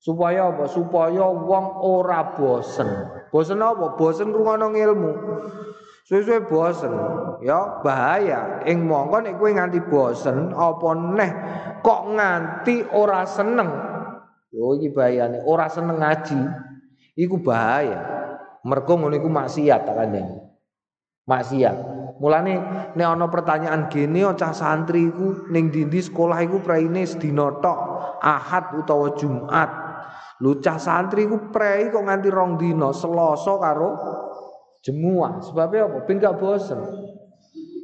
Supaya 0.00 0.48
apa? 0.48 0.64
Supaya 0.70 1.28
wong 1.28 1.66
ora 1.82 2.32
bosen. 2.32 2.88
Bosen 3.28 3.60
apa? 3.60 3.98
Bosen 3.98 4.32
rungono 4.32 4.72
ilmu 4.72 5.12
suwe-suwe 6.08 6.46
bosen. 6.46 6.94
Ya 7.44 7.82
bahaya. 7.82 8.62
Ing 8.66 8.86
mongko 8.86 9.22
nek 9.22 9.36
kowe 9.36 9.50
nganti 9.50 9.80
bosen 9.86 10.54
apa 10.54 10.88
neh 10.94 11.30
kok 11.82 12.02
nganti 12.16 12.88
ora 12.94 13.26
seneng? 13.26 13.70
Yo 14.50 14.78
iki 14.78 14.90
bahayane. 14.90 15.42
Ora 15.46 15.70
seneng 15.70 16.02
ngaji. 16.02 16.38
Iku 17.18 17.42
bahaya. 17.42 18.00
Mergo 18.66 18.92
ngono 18.98 19.14
iku 19.14 19.30
maksiat 19.30 19.86
tak 19.86 19.94
kandhani. 19.94 20.36
Maksiat. 21.24 21.76
Mulane 22.20 22.54
nek 22.92 23.06
ana 23.16 23.32
pertanyaan 23.32 23.88
gene 23.88 24.20
cah 24.36 24.52
santri 24.52 25.08
iku 25.08 25.48
ning 25.48 25.72
ndi 25.72 26.00
sekolah 26.04 26.44
iku 26.44 26.60
praine 26.60 27.08
sedina 27.08 27.48
tok, 27.64 27.78
Ahad 28.20 28.76
utawa 28.76 29.16
Jumat. 29.16 29.70
Lu 30.44 30.60
cah 30.60 30.76
santri 30.76 31.24
iku 31.24 31.48
prei 31.48 31.88
kok 31.88 32.04
nganti 32.04 32.28
rong 32.28 32.60
dina, 32.60 32.92
Selasa 32.92 33.56
karo 33.56 33.90
Jemuah. 34.84 35.40
Sebabnya 35.44 35.88
apa? 35.88 35.98
Ben 36.04 36.20
gak 36.20 36.36
bosen. 36.36 36.80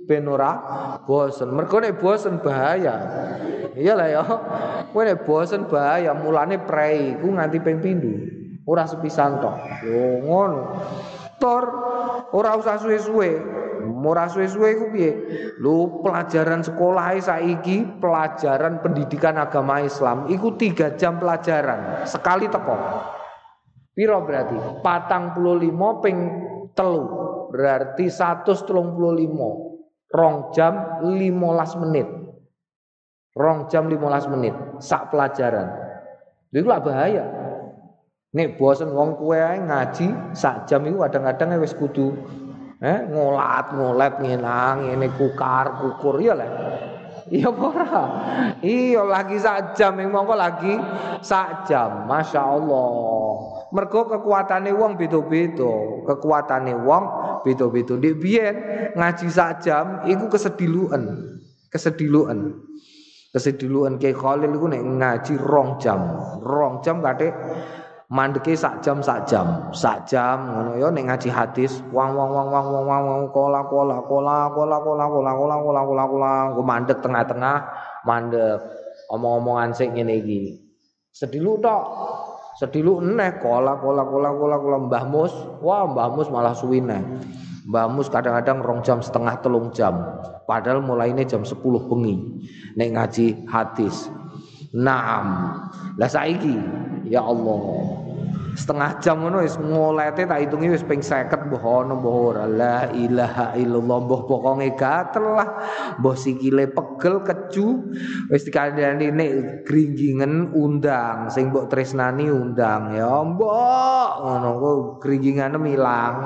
Ben 0.04 0.28
ora 0.28 0.52
bosen. 1.08 1.52
Mergo 1.56 1.80
nek 1.80 1.96
bosen 1.96 2.36
bahaya. 2.40 2.94
Iyalah 3.72 4.08
ya. 4.08 4.22
Kowe 4.92 5.00
nek 5.04 5.24
bosen 5.24 5.64
bahaya 5.68 6.12
mulane 6.12 6.60
prei 6.60 7.16
ku 7.20 7.32
nganti 7.32 7.60
ping 7.64 7.80
pindho. 7.80 8.12
Ora 8.68 8.84
sepisan 8.84 9.40
tok. 9.40 9.56
Yo 9.84 10.24
ngono. 10.24 10.76
Tor 11.36 11.64
ora 12.32 12.56
usah 12.56 12.80
suwe-suwe. 12.80 13.64
Ora 13.90 14.26
suwe-suwe 14.30 14.68
iku 14.74 14.84
piye? 14.90 15.12
Lu 15.62 16.02
pelajaran 16.02 16.62
sekolah 16.62 17.18
saiki 17.18 18.02
pelajaran 18.02 18.82
pendidikan 18.82 19.38
agama 19.38 19.82
Islam 19.82 20.26
iku 20.30 20.54
tiga 20.58 20.94
jam 20.94 21.22
pelajaran 21.22 22.06
sekali 22.06 22.50
teko. 22.50 22.76
Piro 23.96 24.18
berarti? 24.22 24.82
Patang 24.84 25.32
puluh 25.32 25.56
lima 25.56 26.02
ping 26.04 26.18
telu 26.76 27.04
berarti 27.50 28.10
satu 28.10 28.52
puluh 28.66 29.14
lima 29.16 29.48
rong 30.12 30.52
jam 30.52 31.02
limolas 31.02 31.72
menit 31.80 32.26
Rong 33.36 33.68
jam 33.68 33.84
15 33.84 34.32
menit 34.32 34.56
sak 34.80 35.12
pelajaran. 35.12 35.68
Itu 36.48 36.64
lah 36.64 36.80
bahaya. 36.80 37.24
Nek 38.32 38.56
bosen 38.56 38.96
wong 38.96 39.20
kue 39.20 39.36
ngaji 39.36 40.32
sak 40.32 40.64
jam 40.64 40.80
itu 40.88 40.96
kadang-kadang 41.04 41.60
wis 41.60 41.76
kudu 41.76 42.16
eh 42.76 42.98
ngolat 43.08 43.72
ngolet 43.72 44.14
ngenang 44.20 44.92
ini 44.92 45.08
kukar 45.16 45.80
kukur 45.80 46.20
ya 46.20 46.36
lah. 46.36 46.50
Iya 47.26 47.50
ora. 47.50 48.02
Iya 48.62 49.02
lagi 49.02 49.34
sak 49.42 49.74
jam 49.74 49.98
mongko 49.98 50.34
lagi 50.38 50.78
sak 51.26 51.66
jam. 51.66 52.06
Masya 52.06 52.38
Allah. 52.38 52.90
Mergo 53.74 54.06
kekuatane 54.06 54.70
wong 54.70 54.94
beda-beda. 54.94 56.06
Kekuatane 56.06 56.78
wong 56.86 57.04
beda-beda. 57.42 57.98
Ndek 57.98 58.14
biyen 58.22 58.54
ngaji 58.94 59.26
sak 59.26 59.66
jam 59.66 60.06
iku 60.06 60.30
kesediluan. 60.30 61.34
Kesediluan. 61.66 62.62
Kesediluan 63.34 63.98
Kiai 63.98 64.14
Khalil 64.14 64.54
iku 64.54 64.70
nek 64.70 64.82
ngaji 64.86 65.34
rong 65.42 65.82
jam. 65.82 65.98
Rong 66.46 66.78
jam 66.86 67.02
kadek 67.02 67.34
mandeke 68.06 68.54
sak 68.54 68.82
jam 68.82 69.02
sak 69.02 69.26
jam. 69.26 69.70
Sak 69.74 70.06
jam 70.06 70.46
ngono 70.46 70.78
ya 70.78 70.88
nek 70.94 71.10
ngaji 71.10 71.28
hadis 71.30 71.82
wang 71.90 72.14
wang 72.14 72.30
wang 72.30 72.48
wang 72.50 72.66
wang 72.70 72.84
wang 72.86 73.02
wang 73.06 73.22
kola 73.34 73.60
kola 73.66 73.98
kola 74.06 74.50
kola 74.54 74.76
kola 74.78 75.04
kola 75.10 75.32
kola 75.34 75.54
kola 75.58 75.80
kola 75.82 76.04
kola 76.06 76.32
go 76.54 76.62
mandek 76.62 76.98
tengah-tengah 77.02 77.56
mandek 78.06 78.62
omong-omongan 79.10 79.74
sing 79.74 79.94
ngene 79.94 80.22
iki. 80.22 80.40
Sedilu 81.10 81.58
tok. 81.58 81.82
Sedilu 82.56 83.04
eneh 83.04 83.36
kola 83.42 83.76
kola 83.76 84.06
kola 84.06 84.30
kola 84.32 84.56
kola 84.56 84.78
Mbah 84.86 85.04
Mus. 85.10 85.34
Wah 85.60 85.84
Mbah 85.90 86.08
Mus 86.14 86.28
malah 86.30 86.54
suwi 86.54 86.80
neh. 86.80 87.02
Mbah 87.66 87.90
Mus 87.90 88.06
kadang-kadang 88.06 88.62
rong 88.62 88.80
jam 88.86 89.02
setengah 89.02 89.42
telung 89.42 89.74
jam. 89.74 89.98
Padahal 90.46 90.78
mulainya 90.78 91.26
jam 91.26 91.42
10 91.42 91.58
bengi. 91.90 92.14
Nek 92.78 92.88
ngaji 92.94 93.50
hadis. 93.50 94.06
Naam. 94.70 95.58
Lah 95.98 96.06
saiki 96.08 96.54
ya 97.10 97.22
Allah. 97.22 97.60
Setengah 98.56 98.96
jam 99.04 99.20
ngono 99.20 99.44
wis 99.44 99.60
ngolete 99.60 100.24
tak 100.24 100.40
hitungi 100.40 100.72
wis 100.72 100.80
ping 100.80 101.04
50 101.04 101.28
mbah 101.28 101.60
ana 101.60 101.92
mbah 101.92 102.14
ora. 102.16 102.44
La 102.48 102.88
ilaha 102.88 103.52
illallah 103.52 103.98
mbah 104.00 104.20
pokoke 104.24 104.72
gatel 104.72 105.36
lah. 105.36 105.48
Mbah 106.00 106.16
sikile 106.16 106.72
pegel 106.72 107.20
keju 107.20 107.92
wis 108.32 108.48
dikandani 108.48 109.12
nek 109.12 109.30
gringgingen 109.68 110.56
undang 110.56 111.28
sing 111.28 111.52
mbok 111.52 111.68
tresnani 111.68 112.32
undang 112.32 112.96
ya 112.96 113.20
mbok 113.20 114.10
ngono 114.24 114.50
kok 114.56 114.78
gringgingane 115.04 115.60
ilang. 115.68 116.16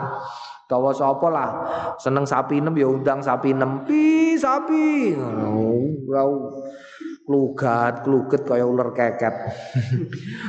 Tawa 0.71 0.95
sapa 0.95 1.27
lah 1.35 1.51
seneng 1.99 2.23
sapi 2.23 2.63
nem 2.63 2.79
ya 2.79 2.87
undang 2.87 3.19
sapi 3.19 3.51
nem 3.51 3.83
pi 3.83 4.39
sapi 4.39 5.19
ngono 5.19 5.67
klugat 7.31 8.03
kluget 8.03 8.43
kaya 8.43 8.67
ular 8.67 8.91
keket. 8.91 9.31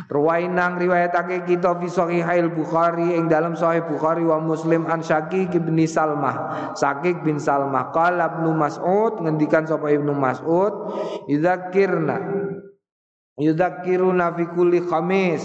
Ruwainang 0.09 0.81
riwayatake 0.81 1.45
kita 1.45 1.77
fi 1.77 1.85
sahihail 1.85 2.49
Bukhari 2.49 3.13
ing 3.13 3.29
dalam 3.29 3.53
sahih 3.53 3.85
Bukhari 3.85 4.25
wa 4.25 4.41
Muslim 4.41 4.89
an 4.89 5.05
Syakik 5.05 5.53
bin 5.53 5.77
Salmah. 5.85 6.73
Syakik 6.73 7.21
bin 7.21 7.37
Salmah. 7.37 7.93
Qala 7.93 8.33
Ibnu 8.33 8.57
Mas'ud 8.57 9.21
ngendikan 9.21 9.69
sapa 9.69 9.93
Ibnu 9.93 10.17
Mas'ud 10.17 10.73
idzakirna 11.29 12.17
Yudakiruna 13.41 14.37
fi 14.37 14.43
kulli 14.53 14.85
khamis 14.85 15.41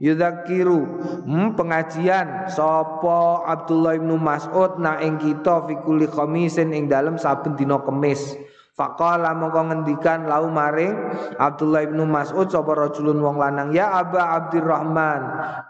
Yudakiru 0.00 0.80
hmm, 1.26 1.58
pengajian 1.58 2.48
Sopo 2.48 3.44
Abdullah 3.44 3.98
ibnu 3.98 4.16
Mas'ud 4.16 4.80
Na 4.80 5.00
ing 5.04 5.20
kita 5.20 5.68
fi 5.68 5.74
kulli 5.84 6.08
khamisin 6.08 6.70
ing 6.72 6.88
dalam 6.88 7.20
saben 7.20 7.58
dina 7.58 7.82
kemis 7.82 8.36
Faqala 8.76 9.32
mongko 9.32 9.72
ngendikan 9.72 10.28
lau 10.28 10.52
maring 10.52 10.92
Abdullah 11.40 11.88
ibnu 11.88 12.04
Mas'ud 12.04 12.52
sapa 12.52 12.76
rajulun 12.76 13.24
wong 13.24 13.40
lanang 13.40 13.72
ya 13.72 13.88
Aba 13.88 14.36
Abdurrahman 14.36 15.20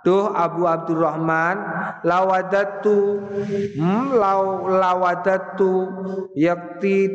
duh 0.03 0.35
Abu 0.35 0.67
Abdurrahman 0.67 1.55
lawadatu 2.03 3.23
hmm, 3.79 4.11
law 4.11 4.67
lawadatu 4.67 5.87
yakti 6.35 7.07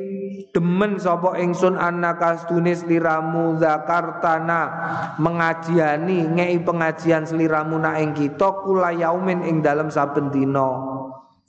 demen 0.55 0.95
sapa 0.95 1.35
ingsun 1.35 1.75
annaka 1.75 2.39
tunis 2.47 2.87
liramu 2.87 3.59
zakartana 3.59 4.71
mengajiani 5.19 6.23
ngei 6.39 6.55
pengajian 6.63 7.27
seliramu 7.27 7.75
na 7.75 7.99
ing 7.99 8.15
kita 8.15 8.63
kula 8.63 8.95
yaumin 8.95 9.43
ing 9.43 9.59
dalam 9.59 9.91
saben 9.91 10.31
dina 10.31 10.71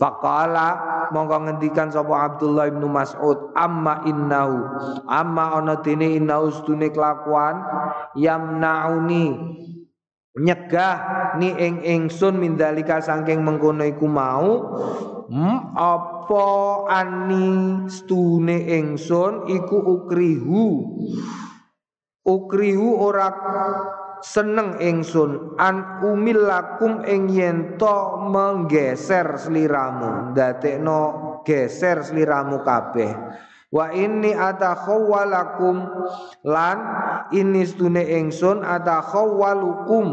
Faqala 0.03 0.92
mongko 1.13 1.37
ngendikan 1.47 1.93
sapa 1.93 2.33
Abdullah 2.33 2.73
bin 2.73 2.89
Mas'ud 2.89 3.53
amma 3.53 4.03
innahu. 4.09 4.59
Amma 5.05 5.61
ana 5.61 5.79
dene 5.85 6.17
innahu 6.17 6.49
stune 6.49 6.89
kelakuan 6.89 7.61
yamnauni. 8.17 9.37
Nyegah 10.33 10.97
ni 11.37 11.53
ing 11.53 11.85
ingsun 11.85 12.41
mindalika 12.41 13.05
saking 13.05 13.45
mengkono 13.45 13.85
iku 13.85 14.09
mau 14.09 14.49
hmm, 15.29 15.77
apa 15.77 16.47
ani 16.89 17.85
stune 17.93 18.65
ingsun 18.81 19.53
iku 19.53 19.77
ukrihu. 19.77 20.89
Ukrihu 22.25 22.97
ora 23.03 23.29
seneng 24.23 24.79
ingsun 24.79 25.59
an 25.59 26.01
umillakum 26.07 27.03
ing 27.05 27.27
yen 27.29 27.77
menggeser 28.31 29.35
sliramu 29.37 30.33
ndadekno 30.33 31.43
geser 31.43 32.07
sliramu 32.07 32.63
kabeh 32.63 33.11
Wa 33.73 33.89
inni 33.97 34.37
atakhawwalakum. 34.37 35.77
Lan 36.45 36.79
ini 37.33 37.65
stune 37.65 38.05
ingsun 38.05 38.61
atakhawwalukum. 38.61 40.07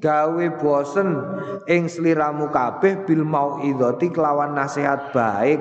Gawe 0.00 0.46
bosen 0.56 1.20
ing 1.68 1.92
sliramu 1.92 2.48
kabeh 2.48 3.04
bil 3.04 3.22
mauidhati 3.28 4.08
kelawan 4.08 4.56
nasihat 4.56 5.12
baik. 5.12 5.60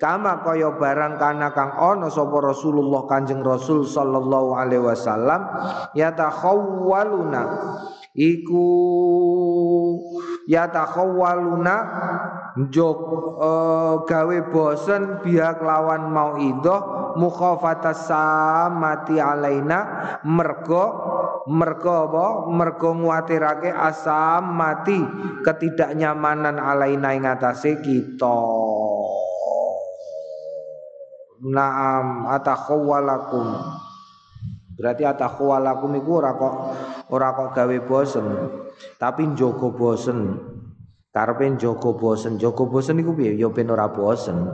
Kama 0.00 0.40
kaya 0.40 0.72
barang 0.80 1.20
kana 1.20 1.52
kang 1.52 1.76
ana 1.76 2.08
sapa 2.08 2.40
Rasulullah 2.40 3.04
Kanjeng 3.04 3.44
Rasul 3.44 3.84
sallallahu 3.84 4.56
alaihi 4.56 4.80
wasallam 4.80 5.44
yatakhawwaluna 5.92 7.42
iku 8.14 8.68
yatakhawwaluna 10.50 11.76
jok 12.74 12.98
uh, 13.38 13.94
gawe 14.02 14.38
bosen 14.50 15.22
biak 15.22 15.62
lawan 15.62 16.10
mau 16.10 16.34
idoh 16.34 17.14
mukhafatas 17.14 18.10
samati 18.10 19.22
alaina 19.22 19.78
mergo 20.26 20.84
mergo 21.48 22.10
apa? 22.10 22.26
Mergo 22.50 22.90
nguatirake 22.94 23.70
asam 23.72 24.54
mati 24.54 24.98
ketidaknyamanan 25.46 26.60
alaina 26.60 27.16
ing 27.16 27.24
atase 27.24 27.80
kita. 27.80 28.38
Naam 31.40 32.28
atakhawalakum 32.28 33.48
Berarti 34.80 35.04
atakhawalakum 35.04 35.92
iku 36.00 36.10
ora 36.20 36.32
kok 36.36 36.54
ora 37.10 37.34
kok 37.34 37.52
gawe 37.52 37.76
bosen. 37.84 38.26
Tapi 38.98 39.26
njogo 39.34 39.74
bosen. 39.74 40.18
Karepe 41.10 41.42
njogo 41.50 41.98
bosen, 41.98 42.38
njogo 42.38 42.70
bosen 42.70 43.02
iku 43.02 43.10
piye? 43.18 43.34
Ya 43.34 43.50
ben 43.50 43.70
ora 43.70 43.90
bosen. 43.90 44.46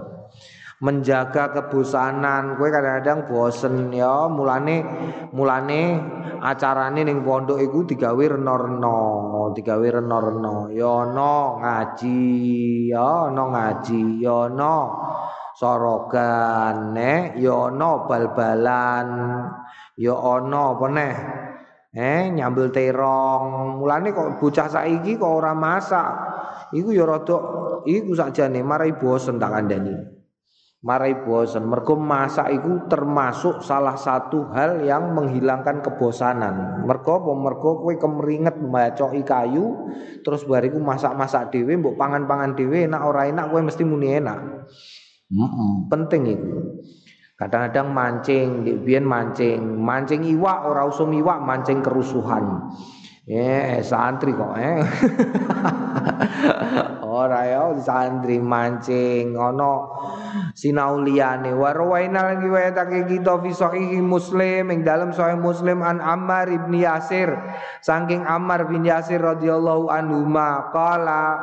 Menjaga 0.77 1.57
kebosanan, 1.57 2.61
kowe 2.61 2.69
kadang-kadang 2.69 3.25
bosen 3.33 3.89
ya, 3.97 4.29
mulane 4.29 4.85
mulane 5.33 5.97
acarane 6.45 7.01
ning 7.01 7.25
pondok 7.25 7.65
iku 7.65 7.89
digawe 7.89 8.25
reno-reno, 8.37 9.53
digawe 9.57 9.89
reno-reno. 9.89 10.69
Ya 10.69 10.85
ana 10.85 11.33
ngaji, 11.61 12.21
ya 12.93 13.33
ana 13.33 13.43
ngaji, 13.53 14.21
ya 14.21 14.53
ana 14.53 14.75
sorogan, 15.57 16.93
ya 17.41 17.53
ana 17.57 17.91
bal-balan, 18.05 19.09
ya 19.97 20.13
ana 20.13 20.61
apa 20.77 20.87
neh? 20.93 21.15
Eh 21.97 22.29
nyambel 22.29 22.69
terong. 22.69 23.81
Mulane 23.81 24.13
kok 24.13 24.37
bocah 24.37 24.69
saiki 24.69 25.17
kok 25.17 25.33
ora 25.33 25.57
masak. 25.57 26.13
Iku 26.77 26.93
ya 26.93 27.09
rada 27.09 27.41
iku 27.89 28.13
sakjane 28.13 28.61
marai 28.61 28.93
bosen 29.01 29.41
tak 29.41 29.57
kandhani. 29.57 29.97
Marai 30.85 31.25
bosen 31.25 31.65
mergo 31.65 31.97
masak 31.97 32.53
iku 32.53 32.85
termasuk 32.85 33.65
salah 33.65 33.97
satu 33.97 34.53
hal 34.53 34.85
yang 34.85 35.17
menghilangkan 35.17 35.81
kebosanan. 35.81 36.85
Mergo 36.85 37.17
apa? 37.17 37.33
Mergo 37.33 37.81
kowe 37.81 37.95
kemeringet 37.97 38.61
mbacoki 38.61 39.25
kayu 39.25 39.89
terus 40.21 40.45
bariku 40.45 40.77
masak-masak 40.77 41.49
dhewe 41.49 41.81
mbok 41.81 41.97
pangan-pangan 41.97 42.53
dhewe 42.53 42.85
enak 42.85 43.03
ora 43.09 43.25
enak 43.25 43.49
kowe 43.49 43.65
mesti 43.65 43.83
muni 43.89 44.21
enak. 44.21 44.69
Mm 45.33 45.49
-mm, 45.49 45.71
penting 45.89 46.23
itu. 46.29 46.55
Kadang-kadang 47.37 47.93
mancing, 47.93 48.65
biyen 48.81 49.05
mancing, 49.05 49.61
mancing 49.61 50.25
iwak 50.25 50.73
ora 50.73 50.89
usum 50.89 51.13
iwak, 51.13 51.45
mancing 51.45 51.85
kerusuhan. 51.85 52.73
Eh, 53.29 53.85
santri 53.85 54.33
kok 54.33 54.57
eh. 54.57 54.81
Ora 57.17 57.49
ya 57.49 57.73
santri 57.81 58.37
mancing 58.37 59.41
ana 59.41 59.89
sinau 60.53 61.01
liyane 61.01 61.57
wa 61.57 61.73
rawaina 61.73 62.29
lan 62.29 62.45
riwayatake 62.45 63.09
kita 63.09 63.41
fi 63.41 63.57
Muslim 64.05 64.69
ing 64.69 64.85
dalam 64.85 65.17
sahih 65.17 65.41
Muslim 65.41 65.81
an 65.81 66.05
Ammar 66.05 66.53
ibn 66.53 66.77
Yasir. 66.77 67.33
Saking 67.81 68.29
Ammar 68.29 68.69
bin 68.69 68.85
Yasir 68.85 69.25
radhiyallahu 69.25 69.89
anhu 69.89 70.29
ma 70.29 70.69
qala 70.77 71.41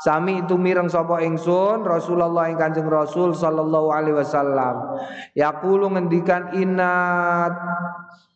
sami 0.00 0.40
itu 0.40 0.56
mireng 0.56 0.88
sapa 0.88 1.20
ingsun 1.20 1.84
Rasulullah 1.84 2.48
ing 2.48 2.56
Kanjeng 2.56 2.88
Rasul 2.88 3.36
sallallahu 3.36 3.92
alaihi 3.92 4.16
wasallam. 4.16 5.04
Yaqulu 5.36 5.92
ngendikan 6.00 6.56
inat 6.56 7.52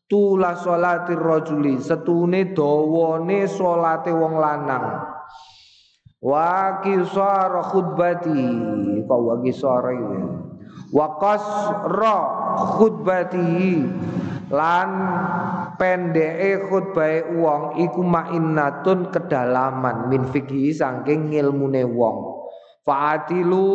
tula 0.04 0.52
sholatir 0.60 1.16
rajuli 1.16 1.80
setune 1.80 2.52
dawane 2.52 3.48
salate 3.48 4.12
wong 4.12 4.36
lanang 4.36 5.13
wa 6.24 6.80
kisar 6.80 7.52
khutbati 7.68 8.44
kok 9.04 9.20
wa 9.20 9.36
kisar 9.44 9.84
iki 9.92 10.20
wa 10.96 11.20
qasra 11.20 12.18
khutbati 12.80 13.84
lan 14.48 14.88
pendeke 15.76 16.64
khutbahe 16.70 17.28
wong 17.36 17.76
iku 17.76 18.00
mainatun 18.00 19.12
kedalaman 19.12 20.08
min 20.08 20.24
fikhi 20.24 20.72
saking 20.72 21.32
ngilmune 21.32 21.84
wong. 21.84 22.40
Fa'atilu 22.84 23.72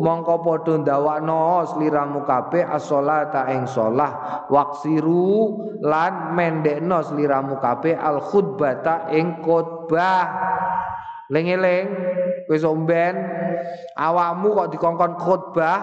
mongko 0.00 0.40
padha 0.40 0.80
ndawakno 0.80 1.68
sliramu 1.68 2.24
kabeh 2.24 2.64
as-sholata 2.64 3.44
ing 3.52 3.68
shalah 3.68 4.44
waqsiru 4.48 5.52
lan 5.84 6.32
mendekno 6.32 7.04
sliramu 7.04 7.60
kabeh 7.60 7.92
al 7.92 8.24
khutbata 8.24 9.12
ing 9.12 9.44
khutbah 9.44 10.24
Lengeleng 11.28 11.88
wis 12.48 12.64
omben 12.64 13.14
awakmu 13.92 14.56
kok 14.56 14.70
dikongkon 14.72 15.12
khutbah 15.20 15.80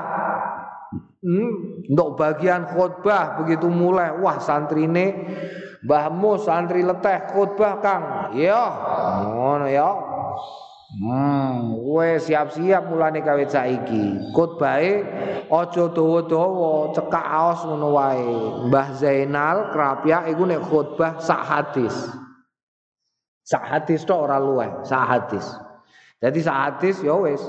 hmm, 1.21 1.85
untuk 1.93 2.17
bagian 2.17 2.65
khutbah 2.65 3.37
begitu 3.37 3.69
mulai 3.69 4.09
wah 4.17 4.41
santrine 4.41 5.13
mbahmu 5.85 6.41
santri 6.41 6.81
leteh 6.81 7.29
khutbah 7.29 7.77
Kang 7.77 8.03
ya 8.33 8.61
ngono 9.29 9.69
ya 9.69 9.89
Hmm, 10.95 11.75
kowe 11.75 12.09
siap-siap 12.15 12.87
mulane 12.87 13.19
kawit 13.19 13.51
saiki. 13.51 14.31
Khotbahe 14.31 15.03
aja 15.51 15.83
dawa-dawa, 15.91 16.95
cekak 16.95 17.25
aos 17.25 17.67
ngono 17.67 17.99
wae. 17.99 18.31
Mbah 18.71 18.95
Zainal 18.95 19.75
Krapyak 19.75 20.31
iku 20.31 20.47
nek 20.47 20.63
khotbah 20.63 21.19
sak 21.19 21.41
hadis. 21.43 21.91
Sak 23.45 23.61
hadis 23.61 24.01
tok 24.09 24.25
ora 24.25 24.41
luweh, 24.41 24.81
sak 24.81 25.05
hadis. 25.05 25.45
Jadi 26.17 26.41
sak 26.41 26.57
hadis 26.57 26.97
ya 27.05 27.13
wis. 27.13 27.41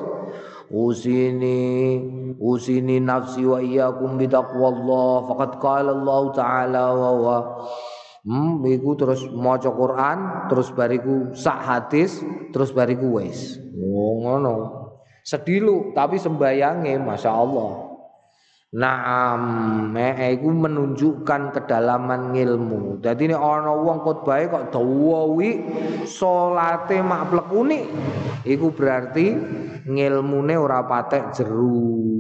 Usini 0.69 2.03
usini 2.37 3.01
nafsi 3.01 3.47
wa 3.49 3.63
iyyakum 3.63 4.21
bi 4.21 4.29
taqwallah 4.29 5.31
faqad 5.31 5.53
qala 5.63 5.91
Allah 5.95 6.23
taala 6.37 6.85
wa 6.93 7.11
wa 7.17 7.37
Hmm, 8.27 8.59
iku 8.67 8.99
terus 8.99 9.23
maca 9.31 9.71
Quran, 9.71 10.51
terus 10.51 10.75
bariku 10.75 11.31
sak 11.31 11.63
hadis, 11.63 12.19
terus 12.51 12.75
bariku 12.75 13.23
wis. 13.23 13.55
Oh, 13.71 14.19
ngono. 14.19 14.55
Sedilu 15.23 15.95
tapi 15.95 16.19
sembayange 16.19 16.99
Masya 16.99 17.31
Allah. 17.31 17.86
Naam, 18.75 19.95
eh 19.95 20.35
iku 20.35 20.51
menunjukkan 20.51 21.55
kedalaman 21.55 22.35
ilmu. 22.35 22.99
Jadi 22.99 23.31
ini 23.31 23.37
orang 23.39 23.79
wong 23.79 24.03
khotbah 24.03 24.43
kok 24.43 24.75
dawawi 24.75 25.63
salate 26.03 26.99
mak 26.99 27.31
plekuni. 27.31 27.87
Iku 28.43 28.75
berarti 28.75 29.39
ngilmune 29.87 30.59
ora 30.59 30.83
patek 30.83 31.31
jeru. 31.31 32.11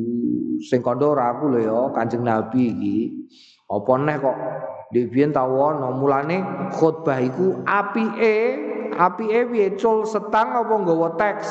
Sing 0.62 0.86
kandha 0.86 1.18
ora 1.18 1.34
aku 1.34 1.50
lho 1.50 1.60
ya, 1.60 1.78
Kanjeng 1.90 2.22
Nabi 2.22 2.62
iki. 2.72 2.98
Apa 3.66 3.92
neh 3.98 4.16
kok 4.22 4.36
Dek 4.86 5.10
biyen 5.10 5.34
tawono 5.34 5.98
mulane 5.98 6.70
khutbah 6.78 7.18
iku 7.18 7.66
apike 7.66 8.54
apike 8.94 9.50
piye 9.50 9.74
cul 9.74 10.06
setang 10.06 10.54
apa 10.54 10.74
nggawa 10.78 11.18
teks. 11.18 11.50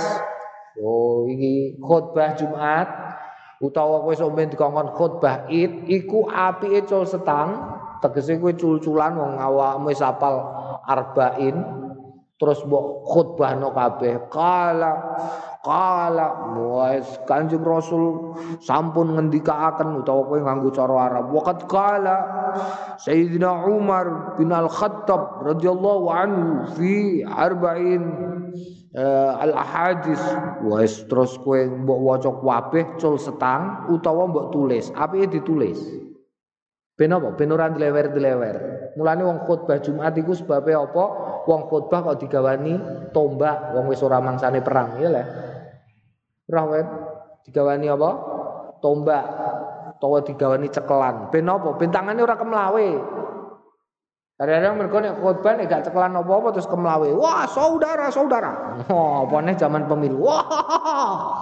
Oh 0.79 1.27
iki 1.27 1.75
khutbah 1.83 2.31
Jumat 2.39 2.87
utawa 3.63 4.03
kowe 4.03 4.15
ben 4.35 4.51
dikongkon 4.51 4.91
khutbah 4.91 5.47
Id 5.47 5.87
iku 5.87 6.27
apike 6.27 6.83
cul 6.87 7.07
setang 7.07 7.75
tegese 8.03 8.35
kowe 8.39 8.51
cul-culan 8.51 9.15
wong 9.15 9.33
awakmu 9.39 9.91
wis 9.91 10.03
hafal 10.03 10.35
arba'in 10.83 11.55
terus 12.35 12.59
mbok 12.67 13.07
khutbahno 13.07 13.71
kabeh 13.71 14.27
kala 14.27 14.93
Kala 15.65 16.53
wis 16.53 17.09
Kanjeng 17.25 17.65
Rasul 17.65 18.37
sampun 18.61 19.17
ngendikaaken 19.17 20.05
utawa 20.05 20.21
kowe 20.29 20.37
nganggo 20.37 20.69
cara 20.69 21.09
Arab. 21.09 21.33
Waqat 21.33 21.65
kala 21.65 22.17
Sayyidina 23.01 23.65
Umar 23.65 24.37
bin 24.37 24.53
Al-Khattab 24.53 25.41
radhiyallahu 25.41 26.05
anhu 26.13 26.69
fi 26.77 27.25
arba'in 27.25 28.03
uh, 28.95 29.31
al-ahadis 29.43 30.19
wis 30.63 31.03
terus 31.05 31.35
kowe 31.43 31.59
mbok 31.59 31.99
waca 31.99 32.31
kabeh 32.31 32.85
cul 32.97 33.19
setang 33.19 33.91
utawa 33.91 34.25
mbok 34.31 34.55
tulis. 34.55 34.89
Apike 34.95 35.39
ditulis? 35.39 35.77
Ben 36.95 37.11
apa? 37.11 37.35
Ben 37.35 37.51
ora 37.51 37.67
dilewer-dilewer. 37.67 38.55
Mulane 38.95 39.27
wong 39.27 39.43
khutbah 39.43 39.83
Jumat 39.83 40.15
iku 40.15 40.31
sebabe 40.31 40.71
apa? 40.71 41.03
Wong 41.43 41.67
khutbah 41.67 41.99
kok 42.07 42.23
digawani 42.23 42.79
tombak, 43.11 43.75
wong 43.75 43.91
wis 43.91 43.99
ora 43.99 44.23
mangsane 44.23 44.63
perang, 44.63 45.03
ya 45.03 45.11
lah. 45.11 45.27
Ora 46.47 46.79
digawani 47.43 47.91
apa? 47.91 48.09
Tombak. 48.79 49.25
Utawa 49.99 50.23
digawani 50.23 50.71
cekelan. 50.71 51.35
Ben 51.35 51.51
apa? 51.51 51.75
Ben 51.75 51.91
tangane 51.91 52.23
ora 52.23 52.39
kemlawe. 52.39 52.89
Kadang-kadang 54.35 54.75
mereka 54.75 54.99
nek 54.99 55.15
khotbah 55.23 55.55
nek 55.55 55.71
gak 55.71 55.83
cekelan 55.87 56.19
apa-apa 56.19 56.59
terus 56.59 56.67
kemlawe. 56.67 57.07
Wah, 57.15 57.47
saudara, 57.47 58.11
saudara. 58.11 58.83
Oh, 58.91 59.23
apa 59.23 59.39
nih 59.47 59.55
zaman 59.55 59.87
pemilu. 59.87 60.27
Wah. 60.27 61.39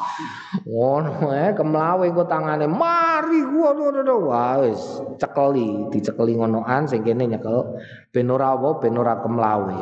Ngono 0.61 1.33
eh 1.33 1.57
kemlawe 1.57 2.05
kok 2.05 2.29
tangane. 2.29 2.69
Mari 2.69 3.41
gua 3.49 3.73
wah 3.73 4.61
wis 4.61 5.01
cekeli, 5.17 5.89
dicekeli 5.89 6.37
ngonoan 6.37 6.85
sing 6.85 7.01
kene 7.01 7.33
nyekel 7.33 7.81
ben 8.13 8.29
ora 8.29 8.53
apa 8.53 8.77
ben 8.77 8.93
ora 8.93 9.17
kemlawe. 9.25 9.81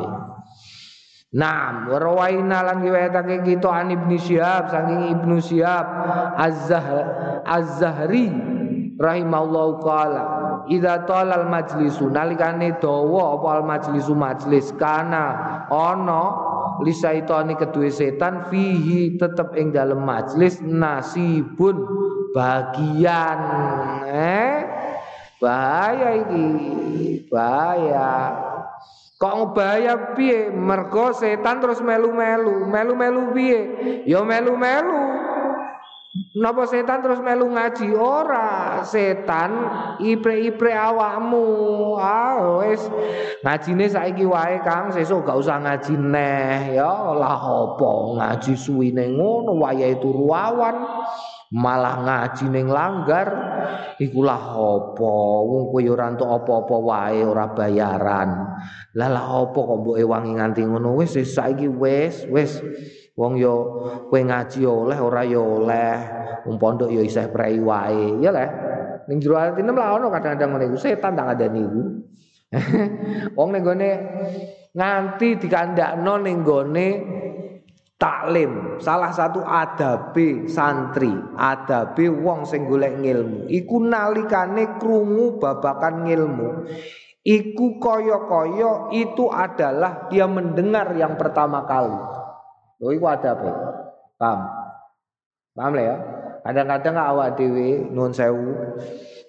Nah, 1.36 1.88
warwaina 1.92 2.64
lan 2.64 2.80
riwayatake 2.80 3.44
kita 3.44 3.68
an 3.68 3.92
Ibnu 3.92 4.16
Syihab 4.20 4.72
saking 4.72 5.16
Ibnu 5.16 5.36
Syihab 5.40 5.84
Az-Zahri 7.44 8.28
idza 10.72 11.04
talal 11.04 11.46
majlisu 11.52 12.08
nalikane 12.08 12.80
dawa 12.80 13.36
apa 13.36 13.48
al 13.60 13.62
majlisu? 13.68 14.12
Majlis. 14.16 14.72
Kana 14.80 15.24
ana 15.68 16.22
li 16.80 16.92
syaitani 16.92 17.54
kedue 17.60 17.92
setan 17.92 18.48
fihi 18.48 19.20
tetep 19.20 19.52
ing 19.60 19.70
dalem 19.76 20.00
majlis 20.00 20.64
nasibun 20.64 21.76
bagian. 22.32 23.40
Eh? 24.08 24.56
Bahaya 25.42 26.22
iki 26.22 26.44
bahaya. 27.28 28.12
Kok 29.20 29.34
ngebahaya 29.38 30.18
piye? 30.18 30.50
Mergo 30.50 31.14
setan 31.14 31.62
terus 31.62 31.78
melu-melu. 31.78 32.66
Melu-melu 32.66 33.30
piye? 33.30 33.60
Ya 34.02 34.18
melu-melu 34.26 35.31
Napa 36.12 36.68
setan 36.68 37.00
terus 37.00 37.24
melu 37.24 37.48
ngaji 37.48 37.88
ora? 37.96 38.84
Setan 38.84 39.48
ipre-ipre 39.96 40.68
awakmu. 40.68 41.96
Ah 41.96 42.60
wis 42.60 42.84
ngajine 43.40 43.88
saiki 43.88 44.28
wae 44.28 44.60
Kang, 44.60 44.92
sesuk 44.92 45.24
gak 45.24 45.40
usah 45.40 45.64
ngaji 45.64 45.96
neh 45.96 46.76
ya. 46.76 47.16
Lah 47.16 47.40
ngaji 48.12 48.52
suwine 48.52 49.08
ngono 49.16 49.56
wayahe 49.56 49.96
turu 50.04 50.28
awan. 50.36 50.84
Malah 51.52 52.04
ngaji 52.04 52.44
ning 52.48 52.68
langgar 52.68 53.28
iku 53.96 54.20
lah 54.20 54.52
apa? 54.52 55.16
Wong 55.48 55.72
kowe 55.72 55.84
ora 55.84 56.12
entuk 56.12 56.28
apa-apa 56.28 56.76
wae 56.76 57.24
ora 57.24 57.48
bayaran. 57.56 58.28
Lah 59.00 59.08
lah 59.08 59.48
apa 59.48 59.56
kok 59.56 59.80
mboke 59.80 60.04
wangi 60.04 60.36
nganti 60.36 60.60
ngono 60.60 60.92
wis 60.92 61.16
saiki 61.16 61.72
wis 61.72 62.28
wis 62.28 62.60
Wong 63.12 63.36
yo 63.36 63.54
kowe 64.08 64.20
ngaji 64.24 64.64
oleh 64.64 64.96
ora 64.96 65.20
yo 65.28 65.60
oleh, 65.60 65.96
wong 66.48 66.56
pondok 66.56 66.88
yo 66.88 67.04
isih 67.04 67.28
prei 67.28 67.60
wae, 67.60 68.16
ya 68.24 68.32
le. 68.32 68.46
Ning 69.04 69.20
jero 69.20 69.36
atine 69.36 69.68
lah 69.74 70.00
ono 70.00 70.08
kadang-kadang 70.08 70.56
ngene 70.56 70.64
iku 70.72 70.78
setan 70.80 71.12
tak 71.12 71.36
ada 71.36 71.46
niku. 71.52 72.00
wong 73.36 73.48
ning 73.52 73.62
gone 73.64 73.90
nganti 74.72 75.28
dikandakno 75.36 76.14
ning 76.24 76.40
gone 76.40 76.88
taklim. 78.00 78.80
Salah 78.80 79.12
satu 79.12 79.44
adabe 79.44 80.48
santri, 80.48 81.12
adabe 81.36 82.08
wong 82.08 82.48
sing 82.48 82.64
golek 82.64 82.96
ngilmu, 82.96 83.52
iku 83.52 83.76
nalikane 83.76 84.80
krungu 84.80 85.36
babakan 85.36 86.08
ngilmu. 86.08 86.48
Iku 87.22 87.78
koyo-koyo 87.78 88.90
itu 88.90 89.30
adalah 89.30 90.10
dia 90.10 90.26
mendengar 90.26 90.90
yang 90.98 91.14
pertama 91.14 91.62
kali. 91.62 92.21
Lho 92.82 92.90
iku 92.90 93.06
adabe. 93.06 93.46
Paham? 94.18 94.40
Paham 95.54 95.72
ya? 95.78 95.94
Kadang-kadang 96.42 96.98
awak 96.98 97.38
dhewe 97.38 97.86
nuwun 97.94 98.10
sewu. 98.10 98.74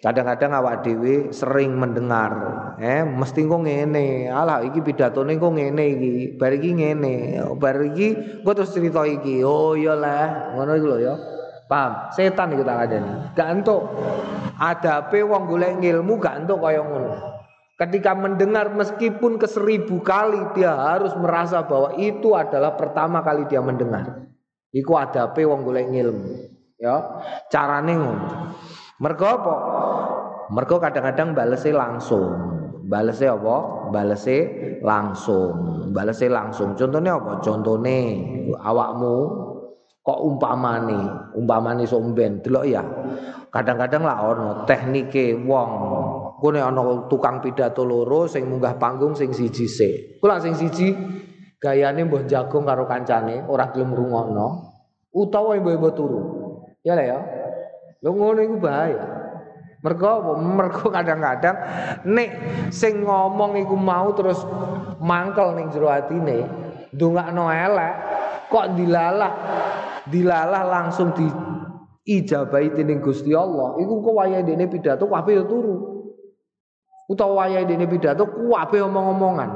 Kadang-kadang 0.01 0.51
awak 0.57 0.81
dhewe 0.81 1.29
sering 1.29 1.77
mendengar, 1.77 2.33
eh 2.81 3.05
mesti 3.05 3.45
kok 3.45 3.61
ngene. 3.63 4.27
Alah 4.27 4.65
iki 4.65 4.81
pidatone 4.81 5.37
kok 5.37 5.53
ngene 5.53 5.83
iki. 5.93 6.11
Bar 6.35 6.51
iki 6.57 6.73
ngene. 6.73 7.39
Bar 7.55 7.77
iki 7.93 8.41
kok 8.41 8.57
terus 8.57 8.73
cerita 8.73 9.05
iki. 9.05 9.45
Oh 9.45 9.77
iya 9.77 9.93
lah, 9.93 10.57
ngono 10.57 10.73
iku 10.73 10.87
lho 10.89 10.97
ya. 11.05 11.13
Paham? 11.69 12.11
Setan 12.11 12.57
iku 12.57 12.65
tak 12.65 12.89
adani. 12.89 13.31
Gak 13.37 13.49
entuk 13.61 13.81
adabe 14.57 15.19
wong 15.23 15.47
golek 15.47 15.77
ilmu 15.79 16.17
gak 16.17 16.43
entuk 16.43 16.59
kaya 16.59 16.81
ngono. 16.81 17.42
Ketika 17.73 18.13
mendengar 18.13 18.69
meskipun 18.69 19.41
ke 19.41 19.49
seribu 19.49 20.05
kali 20.05 20.37
dia 20.53 20.77
harus 20.77 21.09
merasa 21.17 21.65
bahwa 21.65 21.97
itu 21.97 22.37
adalah 22.37 22.77
pertama 22.77 23.25
kali 23.25 23.49
dia 23.49 23.65
mendengar. 23.65 24.29
Iku 24.69 24.93
adape 24.93 25.41
wong 25.41 25.65
golek 25.65 25.89
ilmu. 25.89 26.53
Ya, 26.77 27.01
carane 27.49 27.93
ngono. 27.97 28.29
Mergo 29.01 29.25
apa? 29.25 29.55
Mergo 30.53 30.77
kadang-kadang 30.77 31.33
balese 31.33 31.73
langsung. 31.73 32.29
Balese 32.85 33.25
apa? 33.25 33.89
Balese 33.89 34.37
langsung. 34.85 35.51
Balese 35.89 36.29
langsung. 36.29 36.77
Contohnya 36.77 37.17
apa? 37.17 37.41
Contohnya 37.41 37.97
awakmu 38.61 39.15
kok 40.03 40.19
umpamane, 40.19 41.31
umpamane 41.33 41.89
somben 41.89 42.43
delok 42.43 42.65
ya. 42.69 42.83
Kadang-kadang 43.49 44.03
lah 44.03 44.17
ono 44.29 44.49
teknike 44.67 45.41
wong 45.41 45.71
Ku 46.43 46.51
nek 46.51 46.59
ana 46.59 47.07
tukang 47.07 47.39
pidato 47.39 47.87
loro 47.87 48.27
sing 48.27 48.51
munggah 48.51 48.75
panggung 48.75 49.15
sing 49.15 49.31
siji 49.31 49.63
se. 49.63 50.19
Ku 50.19 50.27
sing 50.43 50.59
siji 50.59 50.91
gayane 51.55 52.03
mbah 52.03 52.27
jagung 52.27 52.67
karo 52.67 52.83
kancane 52.83 53.47
ora 53.47 53.71
gelem 53.71 53.95
rungokno 53.95 54.75
utawa 55.15 55.55
mbah 55.55 55.95
turu. 55.95 56.21
Ya 56.83 56.99
lah 56.99 57.05
ya. 57.07 57.19
Lho 58.03 58.11
ngono 58.11 58.43
iku 58.43 58.59
bahaya. 58.59 59.03
Mergo 59.87 60.35
mergo 60.35 60.91
kadang-kadang 60.91 61.55
nek 62.11 62.29
sing 62.75 63.07
ngomong 63.07 63.63
iku 63.63 63.79
mau 63.79 64.11
terus 64.11 64.43
mangkel 64.99 65.55
ning 65.55 65.71
jero 65.71 65.87
atine, 65.87 66.43
ndongakno 66.91 67.47
elek 67.51 67.93
kok 68.51 68.75
dilalah 68.75 69.33
dilalah 70.11 70.63
langsung 70.67 71.15
di 71.15 71.23
ijabahi 72.03 72.75
dening 72.75 72.99
Gusti 72.99 73.31
Allah. 73.31 73.79
Iku 73.79 74.03
kok 74.03 74.11
wayahe 74.11 74.43
dene 74.43 74.67
pidato 74.67 75.07
kabeh 75.07 75.47
turu 75.47 75.92
utawa 77.09 77.45
wayahe 77.47 77.65
dene 77.67 77.87
pidato 77.87 78.27
kuwabe 78.27 78.79
omong-omongan. 78.79 79.49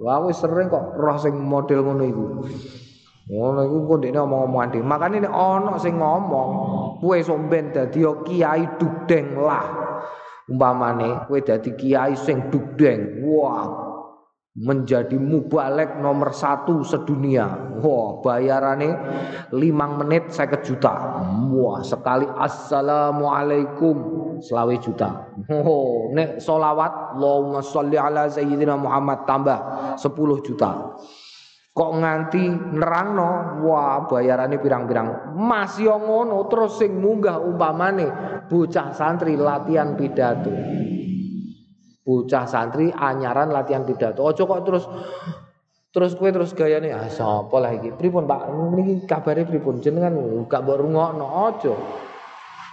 Wah 0.00 0.18
aku 0.18 0.34
sering 0.34 0.66
kok 0.68 0.98
roh 0.98 1.16
sing 1.20 1.38
model 1.38 1.86
ngono 1.86 2.02
iku. 2.02 2.26
Ngono 3.30 3.60
iku 3.62 3.76
kok 3.94 3.98
dene 4.02 4.18
omong-omongan 4.20 4.68
dhewe. 4.74 4.84
Makane 4.84 5.16
nek 5.22 5.34
ana 5.34 5.78
sing 5.78 6.00
ngomong, 6.00 6.50
kowe 6.98 7.18
somben 7.22 7.70
dadi 7.70 8.02
kiai 8.26 8.64
dugdeng 8.80 9.38
lah. 9.38 9.66
Umpamane 10.50 11.28
kowe 11.30 11.38
dadi 11.40 11.70
kiai 11.78 12.18
sing 12.18 12.50
dugdeng. 12.50 13.22
Wah, 13.22 13.83
menjadi 14.54 15.18
mubalek 15.18 15.98
nomor 15.98 16.30
satu 16.30 16.86
sedunia. 16.86 17.74
Wah, 17.82 18.22
bayarannya 18.22 18.94
limang 19.50 19.98
menit 19.98 20.30
saya 20.30 20.62
juta. 20.62 20.94
Wah, 21.50 21.82
sekali 21.82 22.22
assalamualaikum 22.22 23.96
selawe 24.38 24.74
juta. 24.78 25.26
Oh, 25.50 26.14
nek 26.14 26.38
solawat 26.38 27.18
Allahumma 27.18 27.66
sholli 27.66 27.98
ala 27.98 28.30
sayyidina 28.30 28.78
Muhammad 28.78 29.26
tambah 29.26 29.58
10 29.98 30.46
juta. 30.46 31.02
Kok 31.74 31.92
nganti 31.98 32.46
nerangno, 32.78 33.58
wah 33.66 34.06
bayarannya 34.06 34.62
pirang-pirang. 34.62 35.34
Masih 35.34 35.90
ngono 35.90 36.46
terus 36.46 36.78
sing 36.78 37.02
munggah 37.02 37.42
umpamane 37.42 38.06
bocah 38.46 38.94
santri 38.94 39.34
latihan 39.34 39.98
pidato 39.98 40.54
bocah 42.04 42.44
santri 42.44 42.92
anyaran 42.92 43.48
latihan 43.48 43.82
pidato. 43.88 44.20
Ojo 44.20 44.44
kok 44.44 44.62
terus 44.68 44.84
terus 45.88 46.12
kue 46.14 46.28
terus 46.28 46.52
gayane 46.52 46.92
ah 46.92 47.08
sapa 47.08 47.56
lah 47.58 47.72
iki. 47.72 47.96
Pripun 47.96 48.28
Pak? 48.28 48.52
Niki 48.76 49.08
kabare 49.08 49.48
pripun? 49.48 49.80
Jenengan 49.80 50.12
gak 50.44 50.62
rungokno 50.68 51.26
ojo. 51.50 51.74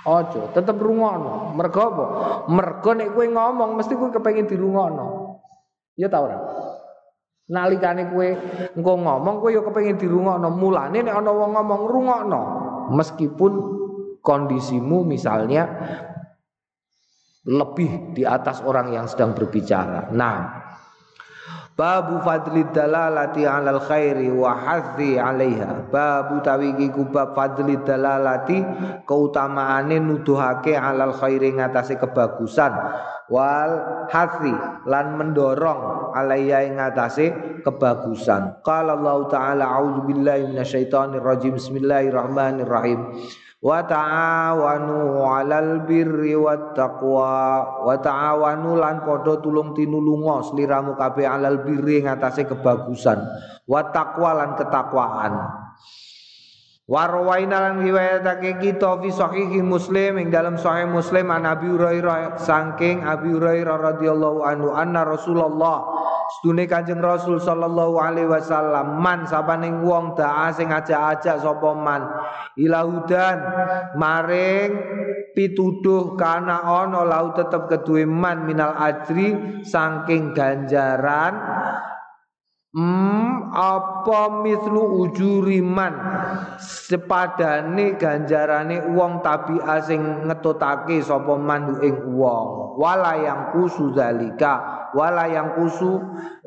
Ojo, 0.02 0.42
tetep 0.52 0.76
rungokno. 0.76 1.56
Mergo 1.56 1.82
apa? 1.82 2.06
Mergo 2.52 2.92
nek 2.92 3.14
kowe 3.14 3.26
ngomong 3.26 3.80
mesti 3.80 3.94
kowe 3.96 4.10
kepengin 4.12 4.50
dirungokno. 4.50 5.38
Ya 5.96 6.10
ta 6.12 6.20
ora? 6.26 6.38
Nalikane 7.48 8.10
kowe 8.10 8.28
engko 8.74 8.94
ngomong 8.98 9.40
kowe 9.40 9.54
ya 9.54 9.62
kepengin 9.62 10.02
dirungokno. 10.02 10.50
Mulane 10.52 11.06
nek 11.06 11.16
ana 11.16 11.32
wong 11.32 11.54
ngomong 11.54 11.82
rungokno 11.88 12.42
meskipun 12.92 13.54
kondisimu 14.26 15.06
misalnya 15.06 15.64
lebih 17.48 18.14
di 18.14 18.22
atas 18.22 18.62
orang 18.62 18.94
yang 18.94 19.10
sedang 19.10 19.34
berbicara. 19.34 20.14
Nah, 20.14 20.62
Babu 21.72 22.20
fadli 22.22 22.68
dalalati 22.70 23.48
alal 23.48 23.80
khairi 23.82 24.28
wa 24.30 24.54
hadhi 24.54 25.18
alaiha. 25.18 25.88
Babu 25.90 26.44
tawiki 26.44 26.92
kubab 26.92 27.34
fadli 27.34 27.80
dalalati 27.82 28.60
keutamaane 29.08 29.98
nuduhake 29.98 30.76
alal 30.76 31.16
khairi 31.16 31.56
ngatasi 31.58 31.96
kebagusan 31.96 32.76
wal 33.32 34.06
hadhi 34.12 34.52
lan 34.84 35.16
mendorong 35.16 36.12
alaiha 36.12 36.70
ngatasi 36.70 37.64
kebagusan. 37.64 38.62
Qala 38.62 39.00
Allah 39.00 39.18
taala 39.32 39.64
a'udzubillahi 39.72 40.52
minasyaitonir 40.52 41.24
rajim. 41.24 41.56
Bismillahirrahmanirrahim 41.56 43.16
wa 43.62 43.86
ta'awanu 43.86 45.22
'alal 45.22 45.86
birri 45.86 46.34
wat 46.34 46.74
taqwa 46.74 47.86
wa 47.86 47.96
ta'awanu 48.02 48.82
lan 48.82 49.06
padha 49.06 49.38
tulung 49.38 49.78
tinulunga 49.78 50.50
sliramu 50.50 50.98
kabeh 50.98 51.30
'alal 51.30 51.62
birri 51.62 52.02
ngatasé 52.02 52.50
kebagusan. 52.50 53.22
Wa 53.70 53.94
taqwa 53.94 54.42
lan 54.42 54.58
ketakwaan. 54.58 55.34
Warwaina 56.92 57.72
lan 57.72 57.88
riwayatake 57.88 58.60
kita 58.60 59.00
fi 59.00 59.16
sahihi 59.16 59.64
Muslim 59.64 60.20
ing 60.20 60.28
dalam 60.28 60.60
sahih 60.60 60.92
Muslim 60.92 61.32
an 61.32 61.48
Abi 61.48 61.72
Hurairah 61.72 62.36
saking 62.36 63.08
Abi 63.08 63.32
Hurairah 63.32 63.96
radhiyallahu 63.96 64.44
anhu 64.44 64.76
anna 64.76 65.08
Rasulullah 65.08 65.88
Sedune 66.40 66.64
Kanjeng 66.64 67.04
Rasul 67.04 67.44
sallallahu 67.44 68.00
alaihi 68.00 68.32
wasallam 68.32 69.04
man 69.04 69.28
sapaning 69.28 69.84
wong 69.84 70.16
daa 70.16 70.48
sing 70.56 70.72
ajak-ajak 70.72 71.44
sapa 71.44 71.72
man? 71.76 72.08
Ilahudan 72.56 73.38
maring 74.00 74.72
pituduh 75.36 76.16
kana 76.16 76.64
ana 76.64 77.04
lau 77.04 77.36
tetep 77.36 77.68
keduwe 77.68 78.08
man 78.08 78.48
minal 78.48 78.72
ajri 78.80 79.60
saking 79.68 80.32
ganjaran 80.32 81.36
Hmm, 82.72 83.52
apa 83.52 84.32
mislu 84.48 85.04
ujuriman 85.04 85.92
sepadane 86.56 88.00
ganjarane 88.00 88.96
wong 88.96 89.20
tabi 89.20 89.60
asing 89.60 90.24
ngetutake 90.24 91.04
sapa 91.04 91.36
mandu 91.36 91.84
ing 91.84 92.16
wong. 92.16 92.80
Wala 92.80 93.20
yang 93.20 93.52
kusu 93.52 93.92
zalika 93.92 94.88
wala 94.96 95.28
yang 95.28 95.52
kusu 95.60 96.00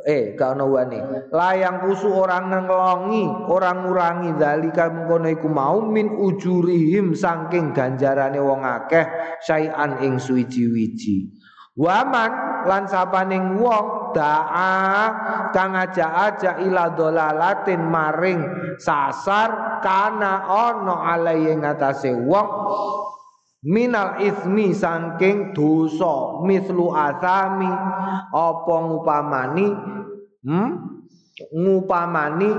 eh 0.05 0.33
gak 0.33 0.57
ono 0.57 0.73
wane 0.73 1.29
layang 1.29 1.85
kusu 1.85 2.09
orang 2.09 2.53
ngelongi 2.53 3.25
orang 3.49 3.85
ngurangi 3.85 4.31
zalika 4.41 4.89
mengkono 4.89 5.29
iku 5.29 5.49
mau 5.53 5.85
min 5.85 6.09
ujurihim 6.09 7.13
saking 7.13 7.77
ganjarane 7.77 8.41
wong 8.41 8.65
akeh 8.65 9.05
syai'an 9.45 10.01
ing 10.01 10.17
suwiji-wiji. 10.17 11.37
Waman 11.75 12.65
lan 12.71 12.87
sapaning 12.87 13.59
wong 13.61 14.17
da'a 14.17 15.11
kang 15.55 15.79
aja-aja 15.79 16.59
ila 16.67 16.91
dolalatin 16.99 17.87
maring 17.87 18.43
sasar 18.83 19.79
kana 19.87 20.51
ono 20.51 20.99
alai 20.99 21.55
ngatasé 21.55 22.11
wong 22.11 22.49
minal 23.63 24.19
ismi 24.19 24.75
saking 24.75 25.55
dosa 25.55 26.43
mislu 26.43 26.91
asami 26.91 27.71
apa 28.35 28.75
ngupamani 28.91 29.67
hmm? 30.43 30.71
ngupamani 31.55 32.51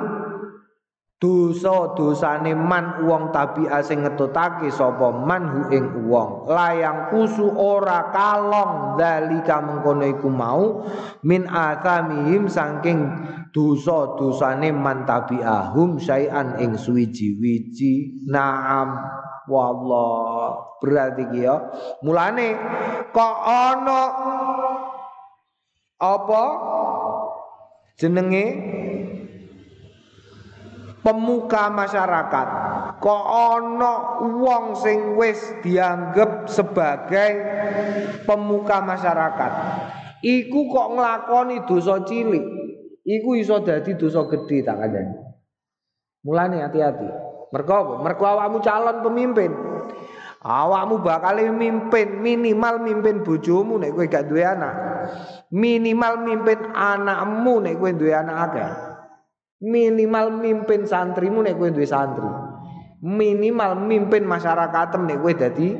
dosa-dosane 1.25 2.53
man 2.53 3.01
wong 3.01 3.33
tabi'a 3.33 3.81
sing 3.81 4.05
ngetutake 4.05 4.69
sapa 4.69 5.09
man 5.09 5.49
hu 5.49 5.61
ing 5.73 6.05
wong 6.05 6.45
layang 6.45 7.09
kusu 7.09 7.49
ora 7.49 8.13
kalong 8.13 8.93
dalika 8.93 9.57
mengkono 9.57 10.05
iku 10.05 10.29
mau 10.29 10.85
min 11.25 11.49
athamihim 11.49 12.45
saking 12.45 13.09
dosa-dosane 13.49 14.69
man 14.69 15.09
tabi'ahum 15.09 15.97
syai'an 15.97 16.61
ing 16.61 16.77
suwiji-wiji. 16.77 18.27
Naam. 18.29 18.99
Wallah. 19.49 20.77
Berarti 20.83 21.23
ki 21.31 21.41
ya. 21.41 21.55
Mulane 22.05 22.53
kok 23.09 23.35
ana 23.47 24.03
apa? 26.03 26.43
Jenenge 27.95 28.45
pemuka 31.05 31.69
masyarakat. 31.69 32.47
Kok 32.97 33.23
ana 33.29 34.25
wong 34.25 34.73
sing 34.81 35.13
wis 35.13 35.37
dianggap 35.61 36.49
sebagai 36.49 37.31
pemuka 38.25 38.81
masyarakat? 38.81 39.51
Iku 40.25 40.65
kok 40.73 40.97
nglakoni 40.97 41.69
dosa 41.69 42.01
cilik? 42.01 42.41
Iku 43.05 43.37
iso 43.37 43.61
dadi 43.61 43.93
dosa 43.93 44.25
gede 44.25 44.65
tak 44.65 44.81
kandhani. 44.81 45.13
Mulane 46.25 46.65
hati-hati. 46.65 47.07
Mergo 47.53 48.01
mergo 48.01 48.25
awakmu 48.25 48.57
calon 48.65 49.05
pemimpin. 49.05 49.53
Awakmu 50.41 51.05
bakal 51.05 51.37
mimpin 51.53 52.21
minimal 52.25 52.81
mimpin 52.81 53.21
bojomu 53.21 53.77
nek 53.77 53.93
kowe 53.93 54.05
gak 54.09 54.25
duwe 54.25 54.41
anak. 54.41 54.73
Minimal 55.53 56.25
mimpin 56.25 56.73
anakmu 56.73 57.61
nek 57.61 57.77
kowe 57.77 57.93
duwe 57.93 58.13
anak 58.17 58.37
akeh 58.49 58.94
minimal 59.65 60.29
mimpin 60.37 60.85
santrimu 60.85 61.41
nek 61.41 61.57
kowe 61.57 61.73
duwe 61.73 61.89
santri. 61.89 62.29
Minimal 63.01 63.81
mimpin 63.81 64.29
masyarakat 64.29 65.01
nek 65.01 65.17
kowe 65.17 65.33
dadi 65.33 65.73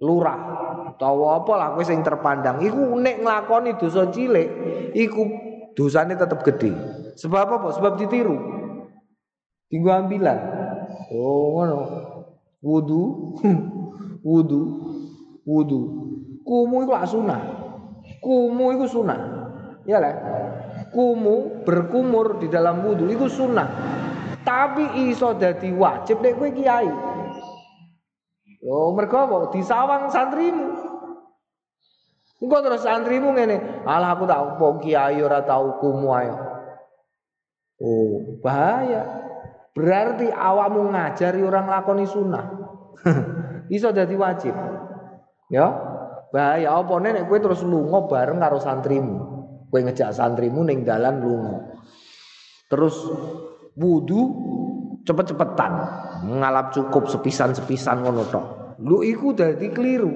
lurah 0.00 0.40
utawa 0.96 1.44
apa 1.44 1.52
lah 1.60 1.68
kowe 1.76 1.84
sing 1.84 2.00
terpandang. 2.00 2.64
Iku 2.64 2.96
nek 2.96 3.20
nglakoni 3.20 3.76
dosa 3.76 4.08
cilik 4.08 4.48
iku 4.96 5.22
dosane 5.76 6.16
tetep 6.16 6.40
gede 6.40 6.72
sebab 7.20 7.60
apa? 7.60 7.68
Sebab 7.76 8.00
ditiru. 8.00 8.36
Tinggu 9.68 9.88
ambilan. 9.92 10.38
Oh 11.12 11.60
ngono. 11.60 11.80
Wudu. 12.64 13.00
Wudu. 14.28 14.60
Wudu. 15.44 15.80
Kumu 16.40 16.88
iku 16.88 16.96
sunah. 17.04 17.40
Kumu 18.24 18.72
iku 18.72 18.88
sunah. 18.88 19.20
Ya 19.84 20.00
lah 20.00 20.12
kumu 20.94 21.66
berkumur 21.66 22.38
di 22.38 22.46
dalam 22.46 22.86
wudhu 22.86 23.10
itu 23.10 23.26
sunnah 23.26 23.68
tapi 24.46 25.10
iso 25.10 25.34
dadi 25.34 25.74
wajib 25.74 26.22
nek 26.22 26.38
kowe 26.38 26.50
kiai 26.54 26.90
Yo 28.64 28.96
mergo 28.96 29.20
apa 29.20 29.52
disawang 29.52 30.08
santrimu 30.08 30.94
Engko 32.44 32.60
terus 32.60 32.84
santrimu 32.84 33.32
ngene, 33.32 33.86
alah 33.88 34.18
aku 34.18 34.28
tak 34.28 34.36
apa 34.36 34.66
kiai 34.84 35.16
ora 35.24 35.40
tau 35.48 35.80
kumu 35.80 36.12
ayo. 36.12 36.36
Oh, 37.80 38.36
bahaya. 38.44 39.24
Berarti 39.72 40.28
awakmu 40.28 40.92
ngajari 40.92 41.40
orang 41.40 41.72
lakoni 41.72 42.04
sunnah. 42.04 42.44
Iso 43.74 43.96
dadi 43.96 44.12
wajib. 44.12 44.52
Ya. 45.48 45.66
Bahaya 46.34 46.84
apa 46.84 46.94
nek 47.00 47.32
kowe 47.32 47.40
terus 47.40 47.64
lunga 47.64 48.04
bareng 48.12 48.42
karo 48.44 48.60
santrimu. 48.60 49.33
Kowe 49.74 49.82
ngejak 49.82 50.14
santrimu 50.14 50.62
ning 50.62 50.86
dalan 50.86 51.18
lunga. 51.18 51.58
Terus 52.70 52.94
wudu 53.74 54.22
cepet-cepetan, 55.02 55.72
ngalap 56.30 56.70
cukup 56.70 57.10
sepisan-sepisan 57.10 58.06
ngono 58.06 58.22
tok. 58.30 58.46
Lu 58.86 59.02
iku 59.02 59.34
dadi 59.34 59.74
keliru. 59.74 60.14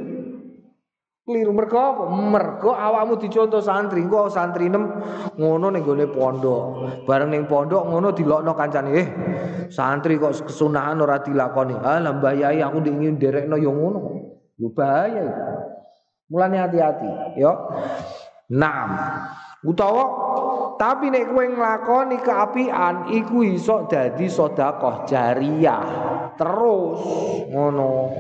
Keliru 1.27 1.51
mergo 1.51 1.75
apa? 1.75 2.07
Mergo 2.07 2.71
awakmu 2.71 3.19
dicontoh 3.19 3.59
santri, 3.59 4.07
engko 4.07 4.31
santri 4.31 4.71
nem 4.71 4.95
ngono 5.35 5.75
ning 5.75 5.83
gone 5.83 6.07
pondok. 6.07 6.63
Bareng 7.03 7.35
ning 7.35 7.51
pondok 7.51 7.83
ngono 7.83 8.15
dilokno 8.15 8.55
kancane, 8.55 8.91
"Eh, 8.95 9.09
santri 9.75 10.23
kok 10.23 10.39
kesunahan 10.47 11.03
ora 11.03 11.19
dilakoni." 11.19 11.75
Ah, 11.83 11.99
lah 11.99 12.15
Mbah 12.15 12.47
Yai 12.47 12.63
aku 12.63 12.79
ingin 12.87 13.19
derekno 13.19 13.59
yo 13.59 13.75
ngono. 13.75 13.99
Lu 14.63 14.71
bahaya. 14.71 15.27
Mulane 16.31 16.63
hati-hati, 16.63 17.43
yo. 17.43 17.75
Naam. 18.49 18.91
Utawa 19.67 20.07
tapi 20.79 21.11
nek 21.11 21.35
kowe 21.35 21.43
nglakoni 21.43 22.23
keapian 22.23 23.11
iku 23.11 23.43
iso 23.43 23.91
dadi 23.91 24.31
sedekah 24.31 25.03
jariyah. 25.03 25.83
Terus 26.39 27.03
ngono. 27.51 28.15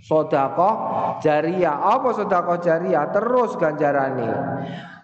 Sedekah 0.00 0.76
jariyah. 1.20 1.76
Apa 1.92 2.16
sedekah 2.16 2.56
jariyah? 2.64 3.12
Terus 3.12 3.60
ganjarane. 3.60 4.32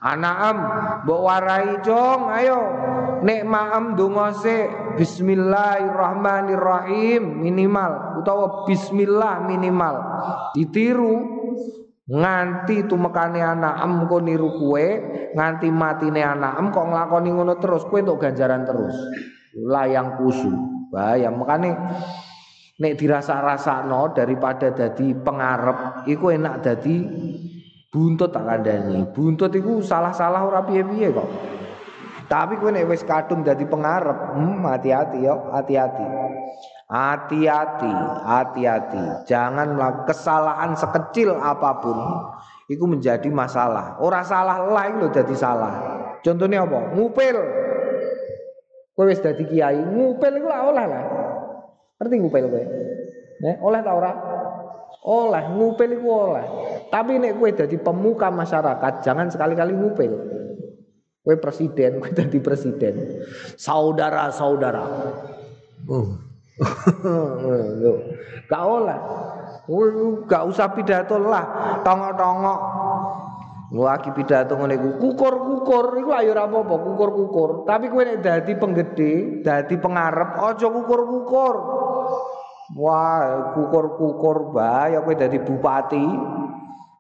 Anaam 0.01 0.57
mbok 1.05 1.21
warai 1.21 1.85
jong 1.85 2.33
ayo 2.33 2.61
nek 3.25 3.41
maem 3.49 3.97
donga 3.97 4.37
sik 4.37 5.01
bismillahirrahmanirrahim 5.01 7.41
minimal 7.41 8.21
utawa 8.21 8.69
bismillah 8.69 9.49
minimal 9.49 9.97
ditiru 10.53 11.34
nganti 12.05 12.85
tumekane 12.85 13.41
anakem 13.41 14.05
kok 14.05 14.23
niru 14.25 14.61
kue 14.61 14.87
nganti 15.33 15.69
matine 15.73 16.21
anakem 16.21 16.69
kok 16.69 16.85
nglakoni 16.93 17.31
ngono 17.33 17.55
terus 17.57 17.89
kue 17.89 18.05
untuk 18.05 18.21
ganjaran 18.21 18.69
terus. 18.69 18.97
Layang 19.55 20.21
kusu 20.21 20.53
bahaya 20.93 21.31
makane 21.33 21.73
nek 22.75 22.95
dirasa-rasakno 22.99 24.13
daripada 24.13 24.75
dadi 24.75 25.15
pengarep 25.15 26.07
iku 26.11 26.35
enak 26.35 26.55
dadi 26.61 26.95
buntut 27.95 28.35
tak 28.35 28.45
kandhani. 28.45 29.07
Buntut 29.15 29.55
iku 29.55 29.79
salah-salah 29.79 30.43
ora 30.43 30.61
piye-piye 30.67 31.09
kok. 31.15 31.31
Tapi 32.25 32.57
kowe 32.57 32.73
nek 32.73 32.89
wis 32.89 33.05
kadung 33.05 33.45
dadi 33.45 33.69
pengarep, 33.69 34.33
hmm, 34.35 34.65
hati-hati 34.65 35.23
yo, 35.23 35.53
hati-hati. 35.53 36.05
Hati-hati, 36.85 37.93
hati-hati. 38.29 39.25
Jangan 39.25 39.73
kesalahan 40.05 40.77
sekecil 40.77 41.33
apa 41.33 41.81
pun 41.81 41.97
itu 42.69 42.85
menjadi 42.85 43.29
masalah. 43.33 43.97
Orang 44.01 44.25
salah 44.25 44.69
lain 44.69 45.01
lo 45.01 45.09
jadi 45.09 45.33
salah. 45.33 45.75
Contohnya 46.25 46.65
apa? 46.65 46.97
Ngupil. 46.97 47.37
Kowe 48.95 49.11
wis 49.11 49.19
dadi 49.19 49.43
kiai, 49.45 49.81
ngupil 49.81 50.33
iku 50.39 50.49
oleh 50.49 50.85
lah. 50.87 51.05
Ngerti 51.99 52.15
ngupil 52.21 52.45
kowe? 52.47 52.65
Eh, 53.45 53.57
oleh 53.61 53.81
ta 53.83 53.91
ora? 53.93 54.13
Oleh, 55.05 55.45
ngupil 55.53 55.91
iku 55.99 56.09
oleh. 56.09 56.47
Tapi 56.89 57.21
nek 57.21 57.37
kowe 57.37 57.51
dadi 57.51 57.77
pemuka 57.77 58.33
masyarakat, 58.33 59.05
jangan 59.05 59.29
sekali-kali 59.29 59.77
ngupil. 59.77 60.13
Kowe 61.21 61.37
presiden, 61.37 61.97
kowe 62.01 62.09
dadi 62.09 62.39
presiden. 62.41 63.25
Saudara-saudara. 63.61 64.85
Uh. 65.85 66.24
Gak 68.47 68.63
oleh. 68.63 68.99
Gak 70.29 70.45
usah 70.47 70.71
pidato 70.71 71.19
lah, 71.19 71.81
tongok-tongok. 71.83 72.61
Waki 73.75 74.15
pidato 74.15 74.55
ngene 74.55 75.03
kukur-kukur 75.03 75.99
iku 75.99 76.15
ayo 76.15 76.31
ora 76.31 76.47
apa-apa 76.47 76.75
kukur-kukur. 76.79 77.51
Tapi 77.67 77.91
kowe 77.91 78.07
nek 78.07 78.23
dadi 78.23 78.55
penggede, 78.55 79.43
dadi 79.43 79.75
pengarep 79.75 80.39
aja 80.39 80.71
kukur-kukur. 80.71 81.57
Wah, 82.79 83.51
kukur-kukur 83.59 84.55
bahaya 84.55 85.03
kowe 85.03 85.11
dadi 85.19 85.43
bupati. 85.43 86.07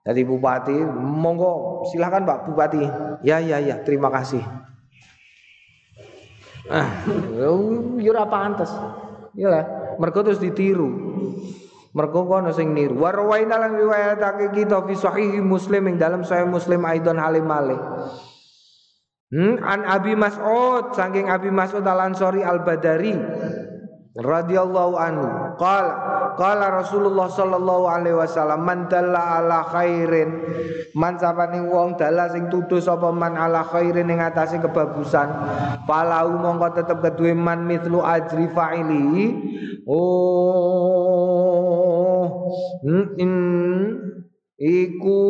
Dadi 0.02 0.20
bupati, 0.26 0.74
monggo 0.98 1.86
silahkan 1.88 2.26
Pak 2.26 2.50
Bupati. 2.50 2.82
Ya 3.22 3.38
ya 3.38 3.57
ya, 3.62 3.78
terima 3.86 4.11
kasih. 4.11 4.42
Ah, 6.68 6.90
yo 7.38 8.02
ora 8.02 8.26
pantes. 8.26 8.68
Iya 9.35 9.49
lah, 9.51 9.64
mergo 9.99 10.22
terus 10.22 10.39
ditiru. 10.39 10.89
Mergo 11.95 12.26
kono 12.26 12.51
sing 12.51 12.74
niru. 12.74 13.07
Wa 13.07 13.14
rawaina 13.14 13.55
lan 13.55 13.78
riwayatake 13.78 14.51
kita 14.51 14.82
fi 14.82 14.95
sahih 14.99 15.39
Muslim 15.39 15.95
ing 15.95 15.97
dalam 15.99 16.26
sahih 16.26 16.47
Muslim 16.47 16.82
aidon 16.82 17.22
halim 17.22 17.47
malih. 17.47 17.78
Hmm, 19.30 19.62
an 19.62 19.87
Abi 19.87 20.14
Mas'ud 20.18 20.95
saking 20.95 21.30
Abi 21.30 21.55
Mas'ud 21.55 21.82
Al 21.87 22.11
Ansori 22.11 22.43
Al 22.43 22.62
Badari 22.62 23.14
radhiyallahu 24.15 24.95
anhu. 24.95 25.59
Qala 25.59 25.93
qala 26.39 26.71
Rasulullah 26.83 27.27
sallallahu 27.31 27.91
alaihi 27.91 28.15
wasallam 28.15 28.62
man 28.62 28.87
dalla 28.87 29.43
ala 29.43 29.67
khairin? 29.67 30.31
Man 30.95 31.19
sapane 31.19 31.59
wong 31.67 31.99
dalla 31.99 32.31
sing 32.31 32.47
tuduh 32.47 32.79
sapa 32.79 33.11
man 33.11 33.35
ala 33.35 33.67
khairin 33.67 34.11
ing 34.11 34.23
atase 34.23 34.62
kebagusan. 34.62 35.29
Falau 35.87 36.39
mongko 36.39 36.69
tetep 36.79 37.03
keduwe 37.03 37.35
man 37.35 37.67
mitlu 37.67 37.99
ajri 38.03 38.47
fa'ili. 38.55 39.35
Oh 39.85 40.65
hmm, 42.87 43.21
iku 44.57 45.21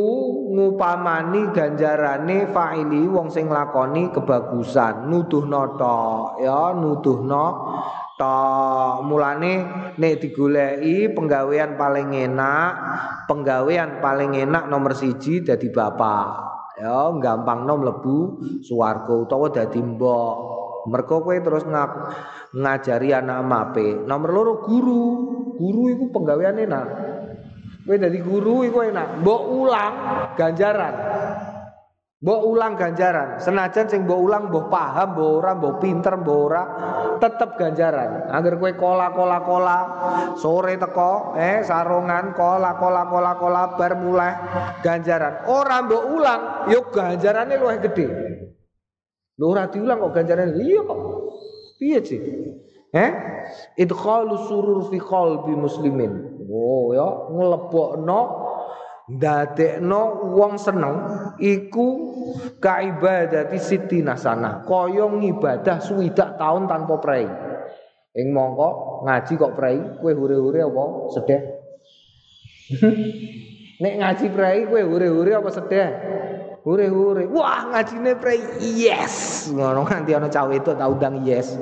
ngupamani 0.54 1.50
ganjarane 1.50 2.52
fa'ili 2.52 3.08
wong 3.08 3.32
sing 3.32 3.48
lakoni 3.48 4.12
kebagusan. 4.12 5.08
Nuduhno 5.08 5.74
tok 5.80 6.38
ya 6.44 6.76
nuduhno 6.76 7.46
tok 8.14 9.02
mulane 9.06 9.54
nek 9.98 10.14
digoleki 10.22 11.10
penggawean 11.10 11.74
paling 11.74 12.14
enak 12.14 12.70
penggawean 13.26 13.98
paling 13.98 14.38
enak 14.38 14.70
nomor 14.70 14.94
siji 14.94 15.42
dadi 15.42 15.70
bapak. 15.70 16.54
Ya 16.74 17.06
gampang 17.22 17.66
nom 17.70 17.86
lebu 17.86 18.42
swarga 18.62 19.14
utawa 19.14 19.50
dadi 19.50 19.78
mbok. 19.78 20.34
Mergo 20.84 21.24
kowe 21.24 21.32
terus 21.32 21.64
ngak, 21.64 21.90
ngajari 22.52 23.16
anak 23.16 23.40
mape. 23.46 24.04
Nomor 24.04 24.30
loro 24.34 24.52
guru. 24.60 25.04
Guru 25.54 25.82
iku 25.88 26.12
penggawean 26.12 26.60
enak. 26.60 26.86
Kowe 27.86 27.96
dadi 27.96 28.18
guru 28.20 28.68
iku 28.68 28.84
enak. 28.84 29.22
Mbok 29.22 29.42
ulang 29.48 29.94
ganjaran 30.36 30.94
Mbok 32.24 32.40
ulang 32.56 32.72
ganjaran. 32.80 33.36
Senajan 33.36 33.84
sing 33.84 34.08
mbok 34.08 34.16
ulang 34.16 34.48
mbok 34.48 34.72
paham, 34.72 35.12
mbok 35.12 35.44
ora, 35.44 35.52
mbok 35.60 35.76
pinter, 35.76 36.16
mbok 36.16 36.40
ora, 36.48 36.62
tetep 37.20 37.60
ganjaran. 37.60 38.32
Agar 38.32 38.56
kowe 38.56 38.72
kola-kola 38.80 39.38
kola 39.44 39.78
sore 40.40 40.80
teko, 40.80 41.36
eh 41.36 41.60
sarungan 41.60 42.32
kola 42.32 42.80
kola 42.80 43.12
kola 43.12 43.32
kola 43.36 43.62
bar 43.76 43.92
mulai 44.00 44.32
ganjaran. 44.80 45.44
Ora 45.52 45.84
mbok 45.84 46.04
ulang, 46.16 46.40
yuk 46.72 46.96
ganjarane 46.96 47.60
luwih 47.60 47.84
gede. 47.84 48.06
Lho 49.36 49.44
ora 49.44 49.68
diulang 49.68 50.00
kok 50.08 50.12
ganjaran. 50.16 50.56
Iya 50.56 50.80
kok. 50.80 50.98
Piye 51.76 51.98
sih? 52.00 52.20
Eh? 52.88 53.10
Idkhalus 53.76 54.48
surur 54.48 54.88
fi 54.88 54.96
qalbi 54.96 55.52
muslimin. 55.52 56.40
Oh 56.48 56.96
ya, 56.96 57.04
nglebokno 57.28 58.20
ndadekno 59.04 60.32
wong 60.32 60.56
seneng 60.56 60.96
iku 61.36 61.88
kaibadati 62.56 63.60
siti 63.60 64.00
nasana 64.00 64.64
kaya 64.64 65.04
ngibadah 65.04 65.76
suwidak 65.80 66.40
tahun 66.40 66.64
tanpa 66.64 66.96
prei. 67.04 67.28
Ing 68.14 68.30
mongko 68.32 69.02
ngaji 69.04 69.32
kok 69.36 69.52
prei 69.58 69.76
kowe 70.00 70.12
hure-hure 70.14 70.60
apa 70.64 70.84
sedih 71.12 71.40
nek 73.82 73.94
ngaji 74.00 74.26
prei 74.30 74.58
kowe 74.70 74.80
hure-hure 74.80 75.32
apa 75.36 75.50
sedih 75.52 75.88
hure-hure. 76.64 77.28
Wah 77.28 77.76
ngajine 77.76 78.16
prei 78.16 78.40
yes! 78.62 79.46
Ngono 79.52 79.84
nganti 79.84 80.16
ana 80.16 80.32
cawe 80.32 80.54
itu 80.56 80.72
tak 80.72 80.88
undang 80.88 81.20
yes. 81.28 81.60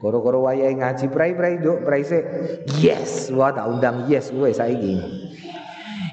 Koro-koro 0.00 0.48
wayahe 0.48 0.80
ngaji 0.80 1.12
prei 1.12 1.36
prei 1.36 1.60
nduk 1.60 1.84
prei 1.84 2.00
se 2.08 2.24
yes! 2.80 3.28
Wah 3.36 3.52
tak 3.52 3.68
undang 3.68 4.08
yes 4.08 4.32
kowe 4.32 4.48
saiki 4.48 4.96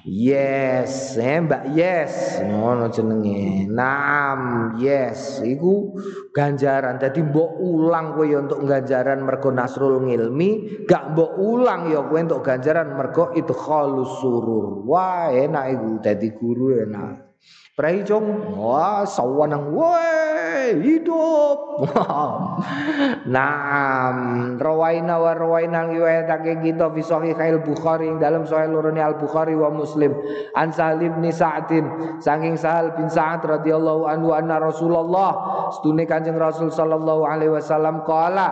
Yes, 0.07 1.19
eh 1.19 1.43
Mbak 1.43 1.75
Yes, 1.75 2.39
ngono 2.39 2.87
jenenge. 2.87 3.67
Nam, 3.67 4.71
yes, 4.79 5.43
iku 5.43 5.99
ganjaran. 6.31 6.95
Dadi 6.95 7.19
mbok 7.27 7.59
ulang 7.59 8.15
kowe 8.15 8.23
ya 8.23 8.39
untuk 8.39 8.63
ganjaran 8.63 9.27
mergo 9.27 9.51
nasrul 9.51 9.99
ngilmi, 10.07 10.79
gak 10.87 11.11
mbok 11.11 11.35
ulang 11.43 11.91
ya 11.91 12.07
kowe 12.07 12.23
untuk 12.23 12.39
ganjaran 12.39 12.95
mergo 12.95 13.35
itu 13.35 13.51
khalus 13.51 14.23
surur. 14.23 14.87
Wah, 14.87 15.27
enak 15.27 15.75
iku 15.75 15.89
dadi 15.99 16.27
guru 16.31 16.87
enak. 16.87 17.26
Prai 17.77 18.01
jong, 18.01 18.57
wah 18.57 19.05
sawanang, 19.05 19.69
wah 19.69 20.73
hidup. 20.73 21.85
Naam, 23.29 24.17
rawaina 24.57 25.21
wa 25.21 25.31
rawaina 25.37 25.85
riwayatake 25.85 26.65
kita 26.65 26.89
fi 26.89 27.01
sahih 27.05 27.37
al 27.37 27.61
Bukhari 27.61 28.09
dalam 28.17 28.49
sahih 28.49 28.73
lorone 28.73 28.97
Al 28.97 29.21
Bukhari 29.21 29.53
wa 29.53 29.69
Muslim. 29.69 30.09
An 30.57 30.73
Sahal 30.73 30.99
bin 31.05 31.21
Sa'din 31.29 32.17
saking 32.17 32.57
Sahal 32.57 32.97
bin 32.97 33.07
Sa'ad 33.07 33.45
radhiyallahu 33.45 34.09
anhu 34.09 34.33
anna 34.33 34.57
Rasulullah 34.57 35.69
stune 35.77 36.09
Kanjeng 36.09 36.41
Rasul 36.41 36.73
sallallahu 36.73 37.29
alaihi 37.29 37.53
wasallam 37.53 38.01
qala 38.03 38.47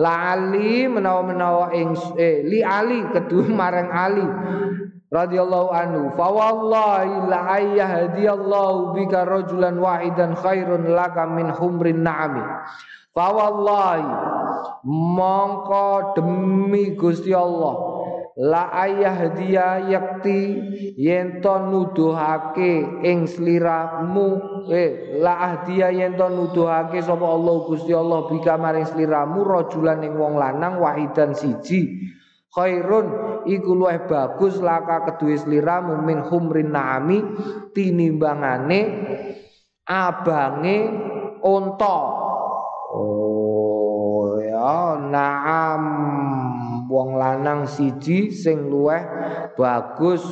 la 0.00 0.34
ali 0.34 0.88
menawa-menawa 0.88 1.74
ing 1.76 1.92
eh, 2.16 2.42
li 2.48 2.64
Ali 2.64 3.04
kedua 3.12 3.52
marang 3.60 3.92
Ali 3.92 4.26
radhiyallahu 5.12 5.68
anhu 5.72 6.02
fa 6.16 6.28
wallahi 6.30 7.28
la 7.28 7.40
ayyahdiyallahu 7.60 8.96
bika 8.96 9.28
rajulan 9.28 9.76
wahidan 9.80 10.36
khairun 10.38 10.92
laka 10.92 11.28
min 11.28 11.52
humrin 11.52 12.04
na'ami. 12.04 12.44
Fa 13.14 13.30
wallahi 13.30 14.06
mongko 14.84 16.18
demi 16.18 16.98
Gusti 16.98 17.30
Allah 17.30 17.94
la 18.34 18.66
ayah 18.82 19.30
yakti 19.86 20.40
yen 20.98 21.38
to 21.38 21.54
nuduhake 21.70 22.82
ing 23.06 23.30
sliramu 23.30 24.42
eh 24.74 25.22
la 25.22 25.54
ahdiya 25.54 25.94
yen 25.94 26.18
to 26.18 26.26
nuduhake 26.26 26.98
sapa 26.98 27.22
Allah 27.22 27.54
Gusti 27.62 27.94
Allah 27.94 28.26
bika 28.26 28.58
maring 28.58 28.90
sliramu 28.90 29.46
rajulan 29.46 30.02
ing 30.02 30.18
wong 30.18 30.34
lanang 30.34 30.82
wahidan 30.82 31.30
siji 31.30 32.10
khairun 32.54 33.06
iku 33.50 33.74
luwih 33.74 34.06
bagus 34.06 34.62
laka 34.62 35.02
kedue 35.10 35.34
sliramu 35.34 36.00
min 36.06 36.22
humrin 36.22 36.70
naami 36.70 37.20
tinimbangane 37.74 38.80
abange 39.84 40.78
unta. 41.42 41.98
Oh 42.94 44.38
ya 44.38 44.96
naam. 45.02 45.82
Wong 46.84 47.18
lanang 47.18 47.66
siji 47.66 48.30
sing 48.30 48.70
luweh 48.70 49.02
bagus. 49.58 50.22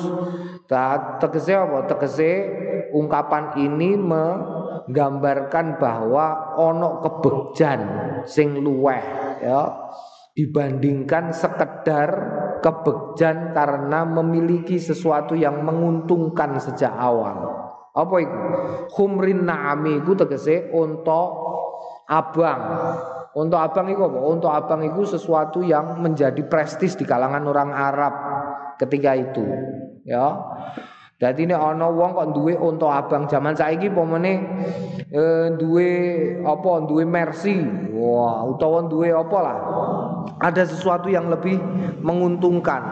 Ta 0.70 1.18
tegese 1.18 1.58
apa? 1.58 1.90
Tegese 1.90 2.30
ungkapan 2.94 3.56
ini 3.58 3.98
menggambarkan 3.98 5.80
bahwa 5.82 6.54
ono 6.54 7.02
kebegjan 7.02 7.80
sing 8.30 8.62
luweh 8.62 9.02
ya 9.42 9.74
dibandingkan 10.32 11.32
sekedar 11.36 12.08
kebegjan 12.64 13.52
karena 13.52 14.06
memiliki 14.06 14.80
sesuatu 14.80 15.36
yang 15.36 15.60
menguntungkan 15.66 16.56
sejak 16.56 16.94
awal. 16.94 17.62
Apa 17.92 18.16
itu? 18.24 18.38
Humrin 18.96 19.44
na'ami 19.44 20.00
itu 20.00 20.16
tegese 20.16 20.72
unta 20.72 21.22
abang. 22.08 22.62
Untuk 23.32 23.60
abang 23.60 23.88
itu 23.92 24.00
apa? 24.00 24.18
Untuk 24.24 24.48
abang 24.52 24.80
itu 24.80 25.04
sesuatu 25.04 25.60
yang 25.60 26.00
menjadi 26.00 26.40
prestis 26.48 26.96
di 26.96 27.04
kalangan 27.04 27.44
orang 27.44 27.70
Arab 27.72 28.14
ketika 28.80 29.12
itu. 29.16 29.44
Ya. 30.08 30.32
Jadi 31.22 31.46
ini 31.46 31.54
ono 31.54 31.94
wong 31.94 32.18
kok 32.18 32.28
duwe 32.34 32.58
untuk 32.58 32.90
abang 32.90 33.30
zaman 33.30 33.54
saiki 33.54 33.86
pomene 33.94 34.42
eh, 35.06 35.54
duwe 35.54 35.90
apa 36.42 36.82
duwe 36.82 37.06
Mercy. 37.06 37.62
Wah, 37.94 38.42
utawa 38.42 38.90
duwe 38.90 39.14
apa 39.14 39.38
lah. 39.38 39.58
Ada 40.42 40.66
sesuatu 40.66 41.06
yang 41.06 41.30
lebih 41.30 41.62
menguntungkan. 42.02 42.82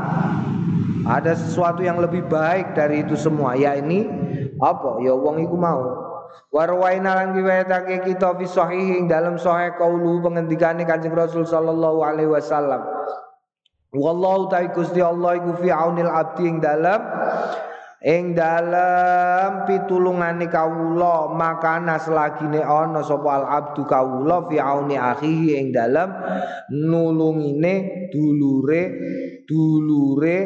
Ada 1.10 1.34
sesuatu 1.34 1.82
yang 1.82 1.98
lebih 1.98 2.30
baik 2.30 2.78
dari 2.78 3.02
itu 3.02 3.18
semua. 3.18 3.58
Ya 3.58 3.74
ini 3.74 4.06
apa? 4.62 5.02
Ya 5.02 5.10
wong 5.10 5.42
iku 5.42 5.58
mau. 5.58 5.82
Warwaina 6.54 7.18
lan 7.18 7.34
riwayatake 7.34 8.06
kita 8.06 8.38
fi 8.38 8.46
sahih 8.46 9.10
dalam 9.10 9.42
sahih 9.42 9.74
kaulu 9.74 10.22
pengendikane 10.22 10.86
Kanjeng 10.86 11.18
Rasul 11.18 11.42
sallallahu 11.42 11.98
alaihi 12.06 12.30
wasallam. 12.30 12.86
Wallahu 13.90 14.46
ta'ala 14.46 14.70
Gusti 14.70 15.02
Allah 15.02 15.42
iku 15.42 15.58
fi 15.58 15.74
aunil 15.74 16.06
abdi 16.06 16.46
ing 16.46 16.62
dalam 16.62 17.02
ing 18.00 18.32
dalem 18.32 19.68
pitulungane 19.68 20.48
kawula 20.48 21.36
makana 21.36 22.00
selagine 22.00 22.64
ana 22.64 23.04
sapa 23.04 23.28
al 23.28 23.44
abdu 23.44 23.84
kawula 23.84 24.48
fi 24.48 24.56
auni 24.56 24.96
akhihi 24.96 25.60
ing 25.60 25.68
dalem 25.68 26.08
nulungine 26.72 28.08
dulure 28.08 28.82
dulure 29.44 30.38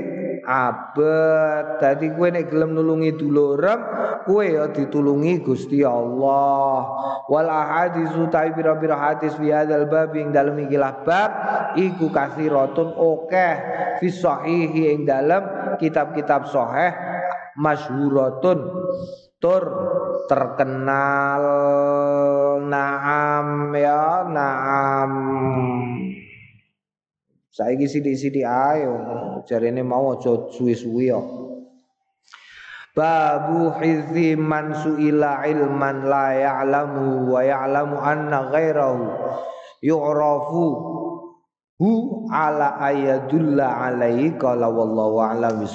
abet. 0.42 1.78
Dadi 1.78 2.10
kowe 2.10 2.28
nek 2.28 2.50
gelem 2.50 2.74
nulungi 2.74 3.14
dulurem 3.14 3.80
kowe 4.26 4.42
ya 4.42 4.68
ditulungi 4.74 5.40
Gusti 5.46 5.86
Allah. 5.86 6.90
Wal 7.30 7.48
ahaditsu 7.48 8.28
ta 8.34 8.44
pira-pira 8.50 8.98
hadis 8.98 9.32
fi 9.38 9.54
hadzal 9.54 9.86
bab 9.86 10.10
ing 10.18 10.34
dalem 10.34 10.66
iki 10.66 10.76
bab 10.76 11.30
iku 11.78 12.10
kathiratun 12.10 12.98
akeh 12.98 13.54
fi 14.02 14.06
sahihi 14.10 14.90
ing 14.90 15.00
dalem 15.06 15.78
kitab-kitab 15.78 16.50
sahih 16.50 17.13
masyhuratun. 17.58 18.58
Tur 19.42 19.64
terkenal 20.30 21.44
naam 22.64 23.70
ya 23.76 24.24
naam. 24.24 25.12
Saiki 27.54 27.86
sithik-sithik 27.86 28.42
ayo 28.42 28.94
jarene 29.46 29.86
mau 29.86 30.18
aja 30.18 30.50
suwi-suwi 30.50 31.06
yo 31.06 31.22
Babu 32.94 33.74
hizzi 33.78 34.34
man 34.38 34.74
su'ila 34.74 35.42
ilman 35.50 36.06
la 36.06 36.34
ya'lamu 36.34 37.26
wa 37.30 37.42
ya'lamu 37.42 37.98
anna 37.98 38.50
ghairahu 38.54 39.06
yu'rafu 39.82 40.66
hu 41.78 41.90
ala 42.30 42.78
ayadulla 42.78 43.90
alaihi 43.90 44.38
qala 44.38 44.70
wallahu 44.70 45.18
a'lam 45.22 45.66